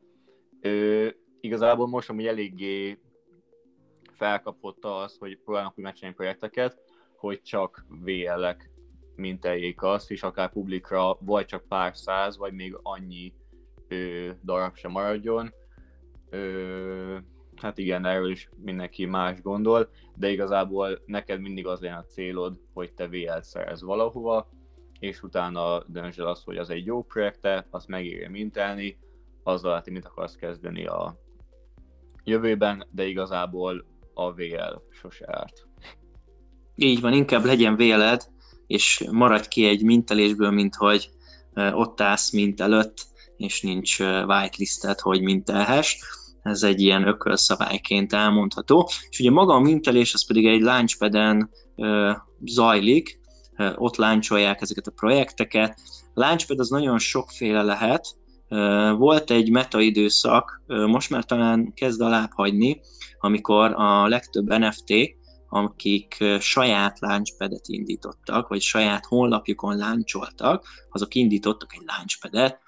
Ö, 0.60 1.08
igazából 1.40 1.86
most 1.86 2.08
amúgy 2.08 2.26
eléggé 2.26 2.98
felkapott 4.12 4.84
az, 4.84 5.16
hogy 5.18 5.38
próbálnak 5.38 5.74
úgy 5.76 5.84
megcsinálni 5.84 6.16
projekteket, 6.16 6.80
hogy 7.16 7.42
csak 7.42 7.86
VL-ek 7.88 8.70
minteljék 9.16 9.82
azt, 9.82 10.10
és 10.10 10.22
akár 10.22 10.50
publikra 10.50 11.18
vagy 11.20 11.46
csak 11.46 11.68
pár 11.68 11.96
száz, 11.96 12.36
vagy 12.36 12.52
még 12.52 12.78
annyi 12.82 13.32
ö, 13.94 14.30
darab 14.44 14.76
sem 14.76 14.90
maradjon. 14.90 15.52
Ö, 16.30 17.16
hát 17.56 17.78
igen, 17.78 18.06
erről 18.06 18.30
is 18.30 18.48
mindenki 18.62 19.04
más 19.04 19.42
gondol, 19.42 19.88
de 20.16 20.30
igazából 20.30 21.02
neked 21.06 21.40
mindig 21.40 21.66
az 21.66 21.80
legyen 21.80 21.98
a 21.98 22.04
célod, 22.04 22.60
hogy 22.72 22.92
te 22.92 23.08
VL-t 23.08 23.44
szerez 23.44 23.82
valahova, 23.82 24.48
és 24.98 25.22
utána 25.22 25.84
döntsd 25.86 26.20
el 26.20 26.26
azt, 26.26 26.44
hogy 26.44 26.56
az 26.56 26.70
egy 26.70 26.86
jó 26.86 27.02
projekte, 27.02 27.66
azt 27.70 27.88
megérje 27.88 28.28
mintelni, 28.28 28.98
azzal 29.42 29.80
hogy 29.84 29.92
mit 29.92 30.04
akarsz 30.04 30.36
kezdeni 30.36 30.86
a 30.86 31.18
jövőben, 32.24 32.86
de 32.90 33.06
igazából 33.06 33.84
a 34.14 34.32
VL 34.32 34.80
sose 34.90 35.24
árt. 35.28 35.66
Így 36.74 37.00
van, 37.00 37.12
inkább 37.12 37.44
legyen 37.44 37.76
véled, 37.76 38.28
és 38.66 39.04
maradj 39.10 39.48
ki 39.48 39.66
egy 39.66 39.82
mintelésből, 39.82 40.50
mint 40.50 40.74
hogy 40.74 41.10
ott 41.54 42.00
állsz 42.00 42.32
mint 42.32 42.60
előtt, 42.60 43.06
és 43.36 43.62
nincs 43.62 44.00
whitelisted, 44.00 45.00
hogy 45.00 45.22
mintelhess. 45.22 45.96
Ez 46.42 46.62
egy 46.62 46.80
ilyen 46.80 47.06
ökölszabályként 47.06 48.12
elmondható. 48.12 48.90
És 49.10 49.20
ugye 49.20 49.30
maga 49.30 49.54
a 49.54 49.60
mintelés, 49.60 50.14
az 50.14 50.26
pedig 50.26 50.46
egy 50.46 50.60
launchpaden 50.60 51.50
zajlik, 52.44 53.20
ott 53.74 53.96
láncsolják 53.96 54.60
ezeket 54.60 54.86
a 54.86 54.92
projekteket. 54.96 55.78
Launchpad 56.14 56.58
az 56.58 56.68
nagyon 56.68 56.98
sokféle 56.98 57.62
lehet, 57.62 58.06
volt 58.96 59.30
egy 59.30 59.50
meta 59.50 59.80
időszak, 59.80 60.62
most 60.66 61.10
már 61.10 61.24
talán 61.24 61.72
kezd 61.74 62.00
alább 62.00 62.30
hagyni, 62.32 62.80
amikor 63.18 63.72
a 63.72 64.08
legtöbb 64.08 64.58
NFT, 64.58 64.92
akik 65.48 66.24
saját 66.38 67.00
launchpadet 67.00 67.68
indítottak, 67.68 68.48
vagy 68.48 68.60
saját 68.60 69.06
honlapjukon 69.06 69.76
láncsoltak, 69.76 70.66
azok 70.90 71.14
indítottak 71.14 71.74
egy 71.74 71.82
launchpadet. 71.86 72.62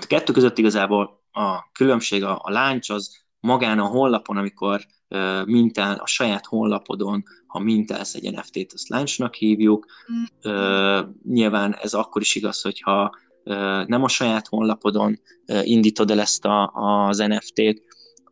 A 0.00 0.06
kettő 0.06 0.32
között 0.32 0.58
igazából 0.58 1.22
a 1.32 1.70
különbség, 1.72 2.24
a, 2.24 2.40
a 2.42 2.50
launch 2.50 2.90
az 2.90 3.22
magán 3.40 3.78
a 3.78 3.86
honlapon, 3.86 4.36
amikor 4.36 4.86
uh, 5.08 5.46
mintál 5.46 5.96
a 5.96 6.06
saját 6.06 6.46
honlapodon, 6.46 7.22
ha 7.46 7.58
mintálsz 7.58 8.14
egy 8.14 8.32
NFT-t, 8.32 8.72
azt 8.72 8.88
launchnak 8.88 9.34
hívjuk. 9.34 9.86
Uh, 10.44 11.00
nyilván 11.24 11.76
ez 11.82 11.94
akkor 11.94 12.22
is 12.22 12.34
igaz, 12.34 12.60
hogyha 12.60 13.16
uh, 13.44 13.86
nem 13.86 14.02
a 14.02 14.08
saját 14.08 14.48
honlapodon 14.48 15.20
indítod 15.62 16.10
el 16.10 16.20
ezt 16.20 16.44
a, 16.44 16.70
az 17.08 17.18
NFT-t, 17.18 17.82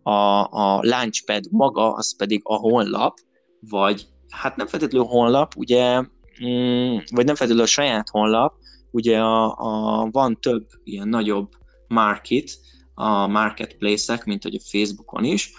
a, 0.03 0.43
a 0.43 0.81
Launchpad 0.83 1.45
maga, 1.51 1.95
az 1.95 2.17
pedig 2.17 2.41
a 2.45 2.55
honlap, 2.55 3.19
vagy 3.61 4.07
hát 4.29 4.57
nem 4.57 4.67
feltétlenül 4.67 5.07
honlap, 5.07 5.57
ugye, 5.57 6.01
mm, 6.45 6.97
vagy 7.11 7.25
nem 7.25 7.35
feltétlenül 7.35 7.63
a 7.63 7.67
saját 7.67 8.09
honlap, 8.09 8.55
ugye 8.93 9.21
a, 9.21 9.57
a, 9.59 10.09
van 10.11 10.41
több 10.41 10.67
ilyen 10.85 11.09
nagyobb 11.09 11.51
market, 11.89 12.51
a 12.95 13.27
marketplace-ek, 13.27 14.25
mint 14.25 14.43
hogy 14.43 14.55
a 14.55 14.69
Facebookon 14.71 15.25
is, 15.25 15.53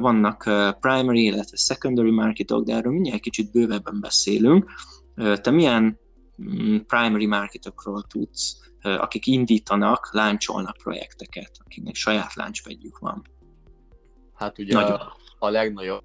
vannak 0.00 0.42
primary, 0.80 1.24
illetve 1.24 1.56
secondary 1.56 2.10
marketok, 2.10 2.64
de 2.64 2.74
erről 2.74 2.92
mindjárt 2.92 3.20
kicsit 3.20 3.52
bővebben 3.52 4.00
beszélünk. 4.00 4.70
Te 5.14 5.50
milyen 5.50 5.98
mm, 6.42 6.76
primary 6.76 7.26
marketokról 7.26 8.02
tudsz, 8.02 8.56
akik 8.82 9.26
indítanak, 9.26 10.08
láncsolnak 10.12 10.76
projekteket, 10.76 11.50
akiknek 11.64 11.94
saját 11.94 12.34
launchpadjük 12.34 12.98
van? 12.98 13.22
Hát 14.34 14.58
ugye 14.58 14.78
a, 14.78 15.16
a 15.38 15.48
legnagyobb 15.48 16.02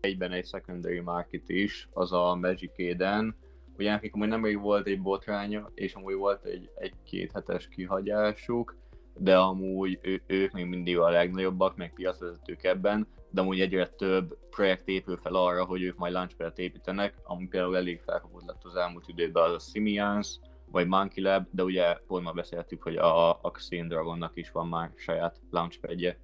egyben 0.00 0.32
egy 0.32 0.46
secondary 0.46 1.00
market 1.00 1.48
is, 1.48 1.88
az 1.92 2.12
a 2.12 2.34
Magic 2.34 2.72
Eden. 2.76 3.36
Ugye 3.78 3.90
nekik 3.90 4.14
amúgy 4.14 4.28
nemrég 4.28 4.60
volt 4.60 4.86
egy 4.86 5.02
botránya, 5.02 5.70
és 5.74 5.94
amúgy 5.94 6.14
volt 6.14 6.44
egy, 6.44 6.70
egy-két 6.74 7.32
hetes 7.32 7.68
kihagyásuk, 7.68 8.76
de 9.18 9.36
amúgy 9.36 9.98
ő, 10.02 10.22
ők 10.26 10.52
még 10.52 10.66
mindig 10.66 10.98
a 10.98 11.08
legnagyobbak, 11.08 11.76
meg 11.76 11.92
piacvezetők 11.92 12.64
ebben, 12.64 13.06
de 13.30 13.40
amúgy 13.40 13.60
egyre 13.60 13.86
több 13.86 14.38
projekt 14.50 14.88
épül 14.88 15.16
fel 15.16 15.34
arra, 15.34 15.64
hogy 15.64 15.82
ők 15.82 15.96
majd 15.96 16.12
launchpad 16.12 16.52
építenek, 16.58 17.14
ami 17.24 17.46
például 17.46 17.76
elég 17.76 18.00
felkapott 18.00 18.44
lett 18.46 18.64
az 18.64 18.76
elmúlt 18.76 19.08
időben 19.08 19.42
az 19.42 19.52
a 19.52 19.70
Simians, 19.70 20.38
vagy 20.70 20.86
Monkey 20.86 21.24
Lab, 21.24 21.46
de 21.50 21.62
ugye 21.62 21.98
pont 22.06 22.24
ma 22.24 22.32
beszéltük, 22.32 22.82
hogy 22.82 22.96
a, 22.96 23.30
a 23.30 23.50
Xene 23.52 23.86
Dragonnak 23.86 24.32
is 24.34 24.50
van 24.50 24.68
már 24.68 24.90
saját 24.96 25.40
launchpadje. 25.50 26.18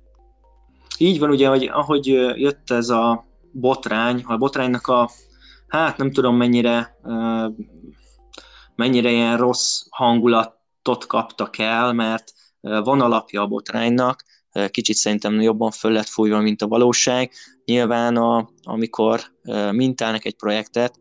Így 0.99 1.19
van 1.19 1.31
ugye, 1.31 1.49
hogy 1.49 1.65
ahogy 1.65 2.07
jött 2.37 2.71
ez 2.71 2.89
a 2.89 3.25
botrány, 3.53 4.23
a 4.27 4.37
botránynak 4.37 4.87
a, 4.87 5.11
hát 5.73 5.97
nem 5.97 6.12
tudom 6.12 6.37
mennyire, 6.37 6.97
mennyire 8.75 9.11
ilyen 9.11 9.37
rossz 9.37 9.83
hangulatot 9.91 11.07
kaptak 11.07 11.59
el, 11.59 11.93
mert 11.93 12.33
van 12.61 13.00
alapja 13.00 13.43
a 13.43 13.47
botránynak, 13.47 14.25
kicsit 14.71 14.97
szerintem 14.97 15.41
jobban 15.41 15.71
föl 15.71 15.93
lett 15.93 16.09
fújva, 16.09 16.41
mint 16.41 16.62
a 16.62 16.69
valóság. 16.69 17.33
Nyilván, 17.64 18.17
a, 18.17 18.50
amikor 18.62 19.21
mintálnak 19.71 20.25
egy 20.25 20.37
projektet, 20.37 21.00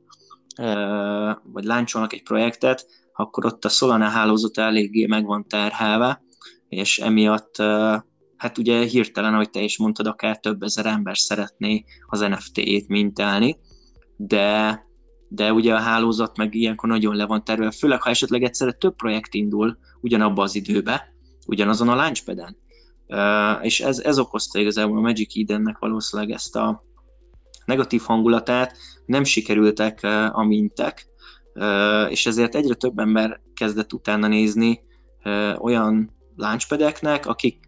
vagy 1.43 1.63
láncsolnak 1.63 2.13
egy 2.13 2.23
projektet, 2.23 2.85
akkor 3.13 3.45
ott 3.45 3.65
a 3.65 3.69
Solana 3.69 4.07
hálózat 4.07 4.57
eléggé 4.57 5.05
meg 5.05 5.25
van 5.25 5.47
terhelve, 5.47 6.21
és 6.69 6.99
emiatt 6.99 7.55
hát 8.37 8.57
ugye 8.57 8.85
hirtelen, 8.85 9.33
ahogy 9.33 9.49
te 9.49 9.61
is 9.61 9.77
mondtad, 9.77 10.07
akár 10.07 10.39
több 10.39 10.63
ezer 10.63 10.85
ember 10.85 11.17
szeretné 11.17 11.83
az 12.07 12.19
NFT-ét 12.19 12.87
mintálni, 12.87 13.57
de 14.27 14.79
de 15.33 15.53
ugye 15.53 15.73
a 15.73 15.79
hálózat 15.79 16.37
meg 16.37 16.55
ilyenkor 16.55 16.89
nagyon 16.89 17.15
le 17.15 17.25
van 17.25 17.43
terve, 17.43 17.71
főleg 17.71 18.01
ha 18.01 18.09
esetleg 18.09 18.43
egyszerre 18.43 18.71
több 18.71 18.95
projekt 18.95 19.33
indul 19.33 19.77
ugyanabba 20.01 20.43
az 20.43 20.55
időbe, 20.55 21.13
ugyanazon 21.47 21.89
a 21.89 21.95
launchpaden. 21.95 22.57
Uh, 23.07 23.65
és 23.65 23.79
ez, 23.79 23.99
ez 23.99 24.19
okozta 24.19 24.59
igazából 24.59 24.97
a 24.97 25.01
Magic 25.01 25.37
Edennek 25.37 25.77
valószínűleg 25.79 26.31
ezt 26.31 26.55
a 26.55 26.83
negatív 27.65 28.01
hangulatát, 28.01 28.77
nem 29.05 29.23
sikerültek 29.23 30.03
a 30.31 30.43
mintek, 30.43 31.07
és 32.09 32.25
ezért 32.25 32.55
egyre 32.55 32.73
több 32.73 32.99
ember 32.99 33.41
kezdett 33.53 33.93
utána 33.93 34.27
nézni 34.27 34.81
olyan 35.57 36.11
launchpadeknek, 36.35 37.25
akik 37.25 37.59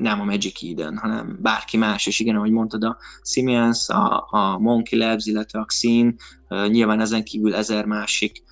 nem 0.00 0.20
a 0.20 0.24
Magic 0.24 0.62
Eden, 0.62 0.96
hanem 0.96 1.38
bárki 1.42 1.76
más, 1.76 2.06
és 2.06 2.20
igen, 2.20 2.36
ahogy 2.36 2.50
mondtad, 2.50 2.84
a 2.84 2.96
Simians, 3.22 3.88
a, 3.88 4.26
a 4.30 4.58
Monkey 4.58 4.98
Labs, 4.98 5.26
illetve 5.26 5.58
a 5.58 5.66
Xin, 5.80 6.16
nyilván 6.68 7.00
ezen 7.00 7.24
kívül 7.24 7.54
ezer 7.54 7.84
másik 7.84 8.42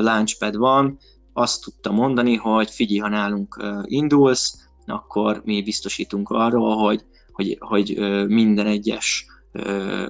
launchpad 0.00 0.56
van, 0.56 0.98
azt 1.32 1.62
tudta 1.62 1.92
mondani, 1.92 2.34
hogy 2.34 2.70
figyelj, 2.70 2.98
ha 2.98 3.08
nálunk 3.08 3.64
indulsz, 3.82 4.68
akkor 4.86 5.42
mi 5.44 5.62
biztosítunk 5.62 6.30
arról, 6.30 6.76
hogy, 6.76 7.04
hogy, 7.32 7.56
hogy 7.60 7.98
minden 8.28 8.66
egyes 8.66 9.26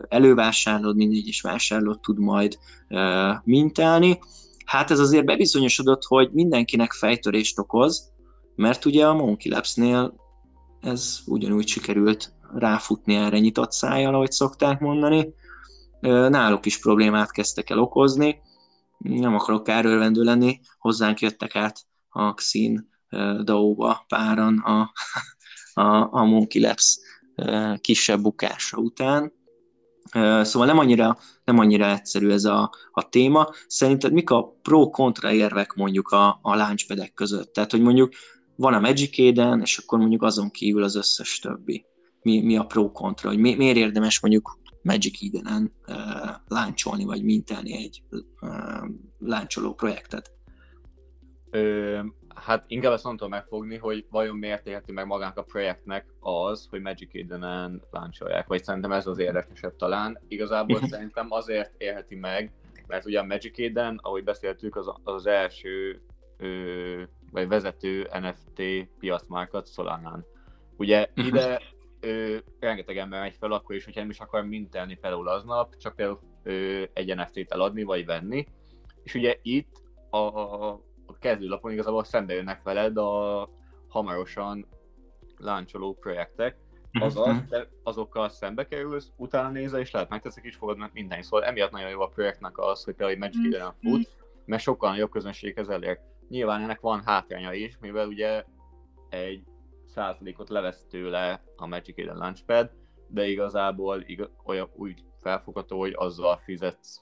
elővásárlód, 0.09 0.97
minden 0.97 1.19
egyes 1.19 1.41
vásárlót 1.41 2.01
tud 2.01 2.19
majd 2.19 2.59
mintálni. 3.45 4.19
Hát 4.65 4.91
ez 4.91 4.99
azért 4.99 5.25
bebizonyosodott, 5.25 6.03
hogy 6.05 6.31
mindenkinek 6.33 6.93
fejtörést 6.93 7.59
okoz, 7.59 8.13
mert 8.57 8.85
ugye 8.85 9.07
a 9.07 9.15
Monkey 9.15 9.53
Labs-nél 9.53 10.23
ez 10.85 11.19
ugyanúgy 11.27 11.67
sikerült 11.67 12.33
ráfutni 12.55 13.15
erre 13.15 13.39
nyitott 13.39 13.73
szájjal, 13.73 14.15
ahogy 14.15 14.31
szokták 14.31 14.81
mondani. 14.81 15.35
Náluk 16.01 16.67
is 16.67 16.81
problémát 16.81 17.31
kezdtek 17.31 17.71
el 17.71 17.79
okozni, 17.79 18.41
nem 18.99 19.35
akarok 19.35 19.63
kárőrvendő 19.63 20.23
lenni, 20.23 20.61
hozzánk 20.79 21.21
jöttek 21.21 21.57
át 21.57 21.81
a 22.09 22.35
Xin 22.35 22.89
DAO-ba 23.43 24.05
páran 24.09 24.59
a, 24.59 24.93
a, 25.83 26.09
a 26.11 26.25
Monkey 26.25 26.63
Labs 26.63 26.99
kisebb 27.81 28.21
bukása 28.21 28.77
után. 28.77 29.33
Szóval 30.43 30.67
nem 30.67 30.79
annyira, 30.79 31.19
nem 31.45 31.59
annyira 31.59 31.91
egyszerű 31.91 32.31
ez 32.31 32.45
a, 32.45 32.71
a 32.93 33.09
téma. 33.09 33.49
Szerinted 33.67 34.13
mik 34.13 34.31
a 34.31 34.59
pro-kontra 34.63 35.33
érvek 35.33 35.73
mondjuk 35.73 36.09
a, 36.09 36.39
a 36.43 36.55
launchpadek 36.55 37.13
között? 37.15 37.53
Tehát, 37.53 37.71
hogy 37.71 37.81
mondjuk 37.81 38.13
van 38.57 38.75
a 38.75 38.81
Magic 38.81 39.19
Eden, 39.19 39.61
és 39.61 39.79
akkor 39.79 39.99
mondjuk 39.99 40.23
azon 40.23 40.51
kívül 40.51 40.83
az 40.83 40.97
összes 40.97 41.39
többi. 41.39 41.85
Mi, 42.23 42.41
mi 42.41 42.57
a 42.57 42.65
pro-kontra, 42.65 43.29
hogy 43.29 43.39
mi, 43.39 43.55
miért 43.55 43.77
érdemes 43.77 44.21
mondjuk 44.21 44.59
Magic 44.83 45.23
Eden-en 45.23 45.73
uh, 45.87 45.97
láncsolni, 46.49 47.05
vagy 47.05 47.23
mintelni 47.23 47.73
egy 47.77 48.03
uh, 48.11 48.89
láncsoló 49.19 49.75
projektet? 49.75 50.33
Ö, 51.51 52.01
hát 52.35 52.65
inkább 52.67 52.93
ezt 52.93 53.05
nem 53.05 53.17
tudom 53.17 53.31
megfogni, 53.31 53.77
hogy 53.77 54.07
vajon 54.11 54.37
miért 54.37 54.67
érti 54.67 54.93
meg 54.93 55.07
magának 55.07 55.37
a 55.37 55.43
projektnek 55.43 56.07
az, 56.21 56.67
hogy 56.71 56.81
Magic 56.81 57.15
Eden-en 57.15 57.83
láncsolják, 57.91 58.47
vagy 58.47 58.65
szerintem 58.65 58.93
ez 58.93 59.07
az 59.07 59.19
érdekesebb 59.19 59.77
talán. 59.77 60.19
Igazából 60.29 60.81
szerintem 60.89 61.27
azért 61.31 61.73
érheti 61.79 62.15
meg, 62.15 62.53
mert 62.87 63.07
ugye 63.07 63.19
a 63.19 63.25
Magic 63.25 63.59
Eden, 63.59 63.99
ahogy 64.03 64.25
beszéltük, 64.25 64.77
az, 64.77 64.87
az 65.05 65.27
első 65.27 66.03
ö, 66.39 67.03
vagy 67.35 67.49
vezető 67.49 68.09
NFT 68.21 68.63
piacmárkat 68.99 69.73
Solanán. 69.73 70.25
Ugye 70.77 71.07
mhm. 71.15 71.27
ide 71.27 71.61
ö, 72.01 72.37
rengeteg 72.61 72.97
ember 72.97 73.21
megy 73.21 73.37
fel 73.39 73.53
akkor 73.53 73.75
is, 73.75 73.85
hogyha 73.85 74.01
nem 74.01 74.11
is 74.11 74.21
akar 74.21 74.45
mintelni 74.45 74.95
például 74.95 75.29
aznap, 75.29 75.77
csak 75.77 75.95
például 75.95 76.21
ö, 76.43 76.83
egy 76.93 77.17
NFT-t 77.17 77.53
eladni 77.53 77.83
vagy 77.83 78.05
venni. 78.05 78.47
És 79.03 79.15
ugye 79.15 79.39
itt 79.43 79.83
a, 80.11 80.17
a 80.17 81.19
kezdőlapon 81.19 81.73
igazából 81.73 82.05
szembe 82.05 82.35
jönnek 82.35 82.63
veled 82.63 82.97
a 82.97 83.49
hamarosan 83.89 84.67
láncsoló 85.37 85.95
projektek, 85.95 86.57
mhm. 86.91 87.05
azaz, 87.05 87.37
te 87.49 87.69
azokkal 87.83 88.29
szembe 88.29 88.67
kerülsz, 88.67 89.13
utána 89.17 89.49
nézel, 89.49 89.81
és 89.81 89.91
lehet 89.91 90.09
megteszek 90.09 90.45
is 90.45 90.57
fogod 90.57 90.91
minden. 90.93 91.23
Szóval 91.23 91.45
emiatt 91.45 91.71
nagyon 91.71 91.91
jó 91.91 92.01
a 92.01 92.09
projektnek 92.09 92.59
az, 92.59 92.85
hogy 92.85 92.95
például 92.95 93.19
egy 93.19 93.23
Magic 93.23 93.55
Eden 93.55 93.75
fut, 93.83 94.17
mert 94.45 94.63
sokkal 94.63 94.91
nagyobb 94.91 95.11
közönséghez 95.11 95.69
elér. 95.69 96.01
Nyilván 96.29 96.63
ennek 96.63 96.81
van 96.81 97.03
hátránya 97.05 97.53
is, 97.53 97.77
mivel 97.81 98.07
ugye 98.07 98.45
egy 99.09 99.43
százalékot 99.95 100.49
levesz 100.49 100.87
tőle 100.91 101.43
a 101.57 101.67
Magic 101.67 101.99
Eden 101.99 102.17
Launchpad, 102.17 102.71
de 103.09 103.27
igazából 103.27 104.03
igaz, 104.07 104.31
olyan 104.45 104.71
úgy 104.77 105.05
felfogható, 105.23 105.79
hogy 105.79 105.93
azzal 105.97 106.41
fizetsz 106.45 107.01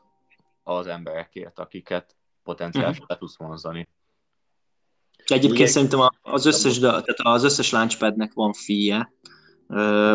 az 0.63 0.87
emberekért, 0.87 1.59
akiket 1.59 2.17
potenciálisan 2.43 2.93
uh-huh. 2.93 3.09
le 3.09 3.17
tudsz 3.17 3.37
vonzani. 3.37 3.89
Egyébként 5.25 5.53
Ugye, 5.53 5.67
szerintem 5.67 6.01
az 6.23 6.47
összes, 6.47 6.79
tehát 6.79 7.07
az 7.23 7.45
összes 7.45 7.71
Launchpadnek 7.71 8.33
van 8.33 8.53
fie. 8.53 9.13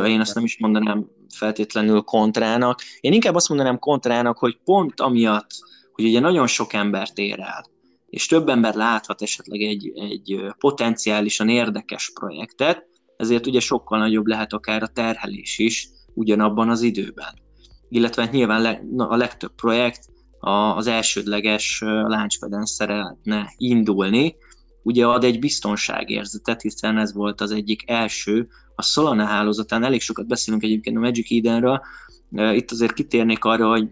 Én 0.06 0.20
azt 0.20 0.36
nem 0.36 0.44
is 0.44 0.60
mondanám 0.60 1.08
feltétlenül 1.36 2.02
kontrának. 2.02 2.82
Én 3.00 3.14
inkább 3.14 3.36
azt 3.36 3.50
mondanám 3.50 3.80
kontrának, 3.80 4.38
hogy 4.38 4.60
pont 4.64 5.00
amiatt, 5.00 5.50
hogy 5.92 6.06
ugye 6.06 6.20
nagyon 6.20 6.48
sok 6.48 6.74
embert 6.74 7.18
ér 7.18 7.40
el, 7.40 7.66
és 8.10 8.26
több 8.26 8.50
ember 8.50 8.76
láthat 8.76 9.22
esetleg 9.22 9.62
egy, 9.62 9.92
egy 9.96 10.42
potenciálisan 10.58 11.50
érdekes 11.50 12.12
projektet, 12.14 12.86
ezért 13.18 13.48
ugye 13.48 13.60
sokkal 13.60 14.00
nagyobb 14.00 14.26
lehet 14.26 14.54
akár 14.54 14.84
a 14.84 14.88
terhelés 14.88 15.58
is 15.58 15.90
ugyanabban 16.14 16.70
az 16.70 16.82
időben. 16.82 17.34
Illetve 17.90 18.22
hát 18.22 18.32
nyilván 18.32 18.62
le, 18.62 18.82
a 18.98 19.16
legtöbb 19.16 19.56
projekt 19.56 20.00
az 20.40 20.88
elsődleges 20.88 21.82
launchpad 21.82 22.66
szeretne 22.66 23.54
indulni, 23.58 24.36
ugye 24.84 25.06
ad 25.06 25.24
egy 25.24 25.40
biztonságérzetet, 25.40 26.62
hiszen 26.62 26.98
ez 26.98 27.14
volt 27.14 27.42
az 27.42 27.52
egyik 27.52 27.90
első, 27.90 28.48
a 28.76 28.82
Solana 28.82 29.26
hálózatán. 29.26 29.84
Elég 29.84 30.02
sokat 30.02 30.28
beszélünk 30.28 30.64
egyébként 30.64 30.98
a 30.98 31.00
Magic 31.00 31.32
Edenről, 31.32 31.82
itt 32.32 32.72
azért 32.72 32.94
kitérnék 32.94 33.44
arra, 33.44 33.70
hogy 33.70 33.90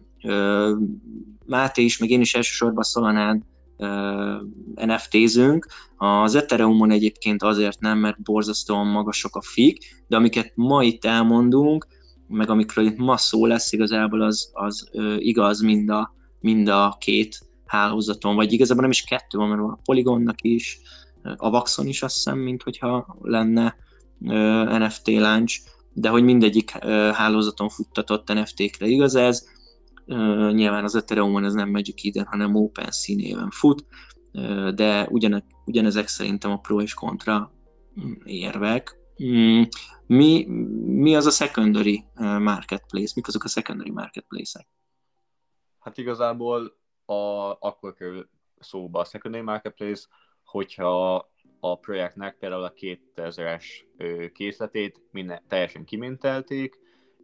Máté 1.46 1.84
is, 1.84 1.98
meg 1.98 2.10
én 2.10 2.22
is 2.22 2.36
elsősorban 2.36 2.84
Solanán 2.84 3.46
NFT-zünk. 4.76 5.68
Az 5.98 6.36
Ethereumon 6.36 6.92
egyébként 6.92 7.44
azért 7.44 7.80
nem, 7.80 7.98
mert 7.98 8.22
borzasztóan 8.22 8.88
magasok 8.88 9.36
a 9.36 9.42
fik, 9.42 10.04
de 10.08 10.16
amiket 10.16 10.52
ma 10.56 10.84
itt 10.84 11.06
elmondunk, 11.06 11.88
meg 12.28 12.50
amikről 12.50 12.86
itt 12.86 12.98
ma 12.98 13.18
szó 13.18 13.46
lesz, 13.46 13.72
igazából 13.72 14.22
az, 14.22 14.50
az 14.54 14.90
igaz 15.18 15.62
mind 15.62 15.90
a, 15.90 16.14
mind 16.40 16.68
a 16.68 16.96
két 17.00 17.40
hálózaton, 17.66 18.36
vagy 18.36 18.54
igazából 18.54 18.82
nem 18.82 18.92
is 18.92 19.04
kettő 19.04 19.38
van, 19.38 19.48
mert 19.48 19.62
van 19.62 19.72
a 19.72 19.80
Polygonnak 19.84 20.42
is, 20.42 20.80
a 21.36 21.50
Vaxon 21.50 21.88
is 21.88 22.04
azt 22.04 22.16
hiszem, 22.16 22.38
mint 22.38 22.64
hogyha 22.64 23.18
lenne 23.22 23.76
NFT 24.80 25.08
launch, 25.08 25.60
de 25.94 26.10
hogy 26.10 26.24
mindegyik 26.24 26.72
hálózaton 27.14 27.70
futtatott 27.70 28.34
NFT-kre 28.34 28.86
igaz 28.88 29.16
ez, 29.16 29.48
nyilván 30.52 30.84
az 30.84 30.96
Ethereumon 30.96 31.44
ez 31.44 31.54
nem 31.54 31.70
Magic 31.70 32.06
Eden, 32.06 32.26
hanem 32.26 32.56
OpenSea 32.56 33.16
néven 33.16 33.50
fut, 33.50 33.86
de 34.76 35.08
ugyane, 35.10 35.44
ugyanezek 35.66 36.08
szerintem 36.08 36.52
a 36.52 36.58
pro 36.58 36.82
és 36.82 36.94
kontra 36.94 37.52
mm, 38.00 38.14
érvek. 38.24 38.98
Mm, 39.24 39.62
mi, 40.06 40.46
mi 40.86 41.16
az 41.16 41.26
a 41.26 41.30
secondary 41.30 42.04
marketplace? 42.40 43.14
Mik 43.16 43.28
azok 43.28 43.44
a 43.44 43.48
secondary 43.48 43.92
marketplace-ek? 43.92 44.68
Hát 45.80 45.98
igazából 45.98 46.78
a, 47.06 47.14
akkor 47.60 47.94
kerül 47.94 48.30
szóba 48.60 49.00
a 49.00 49.06
secondary 49.06 49.44
marketplace, 49.44 50.08
hogyha 50.44 51.30
a 51.60 51.80
projektnek 51.80 52.38
például 52.38 52.64
a 52.64 52.74
2000-es 52.74 53.64
készletét 54.34 55.02
minden, 55.12 55.44
teljesen 55.48 55.86
kimintelték, 55.86 56.80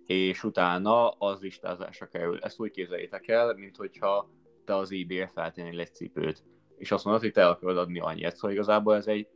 és 0.05 0.43
utána 0.43 1.09
az 1.09 1.39
listázásra 1.39 2.07
kerül. 2.07 2.39
Ezt 2.39 2.59
úgy 2.59 2.71
képzeljétek 2.71 3.27
el, 3.27 3.53
mint 3.53 3.75
hogyha 3.75 4.29
te 4.65 4.75
az 4.75 4.91
eBay-re 4.91 5.27
feltennél 5.27 5.79
egy 5.79 5.93
cipőt, 5.93 6.43
és 6.77 6.91
azt 6.91 7.03
mondod, 7.03 7.23
hogy 7.23 7.31
te 7.31 7.47
akarod 7.47 7.77
adni 7.77 7.99
annyit. 7.99 8.35
Szóval 8.35 8.51
igazából 8.51 8.95
ez 8.95 9.07
egy 9.07 9.27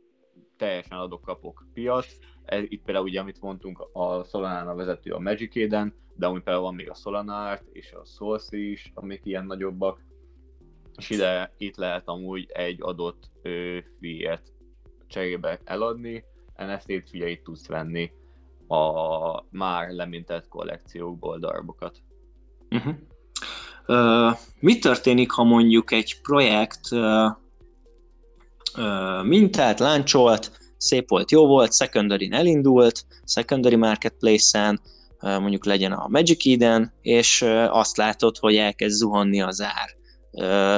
teljesen 0.56 0.98
adok-kapok 0.98 1.66
piac. 1.72 2.06
Ez, 2.44 2.62
itt 2.68 2.84
például 2.84 3.06
ugye, 3.06 3.20
amit 3.20 3.40
mondtunk, 3.40 3.88
a 3.92 4.24
Solana 4.24 4.74
vezető 4.74 5.12
a 5.12 5.18
Magic 5.18 5.56
Eden, 5.56 5.94
de 6.14 6.28
úgy 6.28 6.42
például 6.42 6.64
van 6.64 6.74
még 6.74 6.90
a 6.90 6.94
Solanart 6.94 7.64
és 7.72 7.92
a 7.92 8.04
Source 8.04 8.56
is, 8.56 8.90
amik 8.94 9.20
ilyen 9.24 9.46
nagyobbak, 9.46 10.04
és 10.96 11.10
ide 11.10 11.54
itt 11.56 11.76
lehet 11.76 12.08
amúgy 12.08 12.50
egy 12.52 12.78
adott 12.82 13.30
fiat 14.00 14.52
cserébe 15.06 15.60
eladni, 15.64 16.24
NFT-t 16.56 17.10
ugye 17.12 17.28
itt 17.28 17.44
tudsz 17.44 17.66
venni 17.66 18.12
a 18.68 19.44
már 19.50 19.88
lemintett 19.90 20.48
kollekciókból 20.48 21.38
darabokat. 21.38 22.02
Uh-huh. 22.70 22.94
Uh, 23.86 24.38
mi 24.60 24.78
történik, 24.78 25.30
ha 25.30 25.44
mondjuk 25.44 25.90
egy 25.90 26.20
projekt 26.20 26.90
uh, 26.90 27.30
uh, 28.78 29.24
mintát 29.24 29.78
láncsolt, 29.78 30.58
szép 30.76 31.08
volt, 31.08 31.30
jó 31.30 31.46
volt, 31.46 31.74
secondary 31.74 32.28
elindult, 32.32 33.06
secondary 33.24 33.76
marketplace-en, 33.76 34.80
uh, 35.20 35.38
mondjuk 35.38 35.64
legyen 35.64 35.92
a 35.92 36.08
Magic 36.08 36.46
Eden, 36.46 36.92
és 37.00 37.42
uh, 37.42 37.76
azt 37.76 37.96
látod, 37.96 38.36
hogy 38.36 38.56
elkezd 38.56 38.96
zuhanni 38.96 39.40
az 39.40 39.60
ár. 39.60 39.94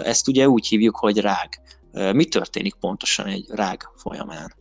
Ezt 0.05 0.29
ugye 0.29 0.49
úgy 0.49 0.67
hívjuk, 0.67 0.97
hogy 0.97 1.19
rág. 1.19 1.61
Mi 2.13 2.25
történik 2.25 2.75
pontosan 2.75 3.27
egy 3.27 3.47
rág 3.49 3.83
folyamán? 3.97 4.55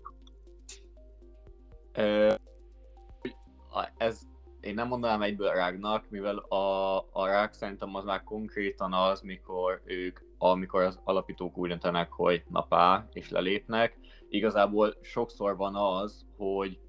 Ez 3.98 4.28
én 4.60 4.74
nem 4.74 4.88
mondanám 4.88 5.22
egyből 5.22 5.52
rágnak, 5.52 6.10
mivel 6.10 6.38
a, 6.38 6.98
a 6.98 7.26
rág 7.26 7.54
szerintem 7.54 7.96
az 7.96 8.04
már 8.04 8.24
konkrétan 8.24 8.94
az, 8.94 9.22
mikor 9.22 9.82
ők, 9.86 10.20
amikor 10.38 10.82
az 10.82 11.00
alapítók 11.04 11.58
úgy 11.58 11.70
döntenek, 11.70 12.12
hogy 12.12 12.44
napá, 12.50 13.08
és 13.12 13.30
lelépnek. 13.30 13.98
Igazából 14.30 14.96
sokszor 15.02 15.58
van 15.58 15.76
az, 15.76 16.26
hogy 16.38 16.80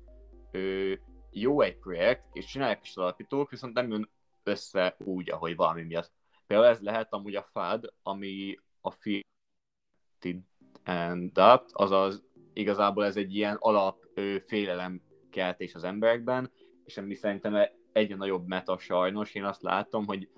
ő, 0.52 1.00
jó 1.30 1.60
egy 1.60 1.78
projekt, 1.78 2.24
és 2.32 2.44
csinálják 2.44 2.80
is 2.82 2.90
az 2.90 3.02
alapítók, 3.02 3.50
viszont 3.50 3.74
nem 3.74 3.90
jön 3.90 4.10
össze 4.42 4.96
úgy, 4.98 5.30
ahogy 5.30 5.56
valami 5.56 5.82
miatt. 5.82 6.12
Például 6.46 6.70
ez 6.70 6.80
lehet 6.80 7.12
amúgy 7.12 7.34
a 7.34 7.48
FAD, 7.52 7.92
ami 8.02 8.58
a 8.80 8.90
Feed 8.90 9.22
and 10.84 11.38
azaz 11.72 12.24
igazából 12.52 13.04
ez 13.04 13.16
egy 13.16 13.34
ilyen 13.34 13.56
alap 13.60 14.04
félelem 14.46 15.02
keltés 15.30 15.74
az 15.74 15.84
emberekben, 15.84 16.50
és 16.88 16.96
ami 16.96 17.14
szerintem 17.14 17.56
egyre 17.92 18.16
nagyobb 18.16 18.46
meta 18.46 18.78
sajnos, 18.78 19.34
én 19.34 19.44
azt 19.44 19.62
látom, 19.62 20.06
hogy 20.06 20.28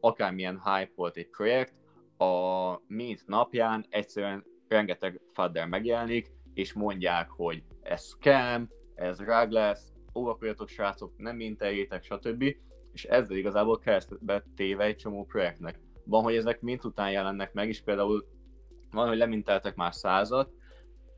akármilyen 0.00 0.60
hype 0.64 0.92
volt 0.94 1.16
egy 1.16 1.28
projekt, 1.28 1.74
a 2.18 2.80
mint 2.86 3.26
napján 3.26 3.86
egyszerűen 3.88 4.44
rengeteg 4.68 5.20
fadder 5.32 5.66
megjelenik, 5.66 6.30
és 6.54 6.72
mondják, 6.72 7.30
hogy 7.30 7.62
ez 7.82 8.04
scam, 8.04 8.68
ez 8.94 9.20
rág 9.20 9.50
lesz, 9.50 9.92
óvakodjatok 10.14 10.68
srácok, 10.68 11.12
nem 11.16 11.36
minteljétek, 11.36 12.04
stb. 12.04 12.44
És 12.92 13.04
ezzel 13.04 13.36
igazából 13.36 13.78
keresztbe 13.78 14.44
téve 14.56 14.84
egy 14.84 14.96
csomó 14.96 15.24
projektnek. 15.24 15.80
Van, 16.04 16.22
hogy 16.22 16.36
ezek 16.36 16.60
mint 16.60 16.84
után 16.84 17.10
jelennek 17.10 17.52
meg, 17.52 17.68
és 17.68 17.82
például 17.82 18.26
van, 18.90 19.08
hogy 19.08 19.16
leminteltek 19.16 19.74
már 19.74 19.94
százat, 19.94 20.50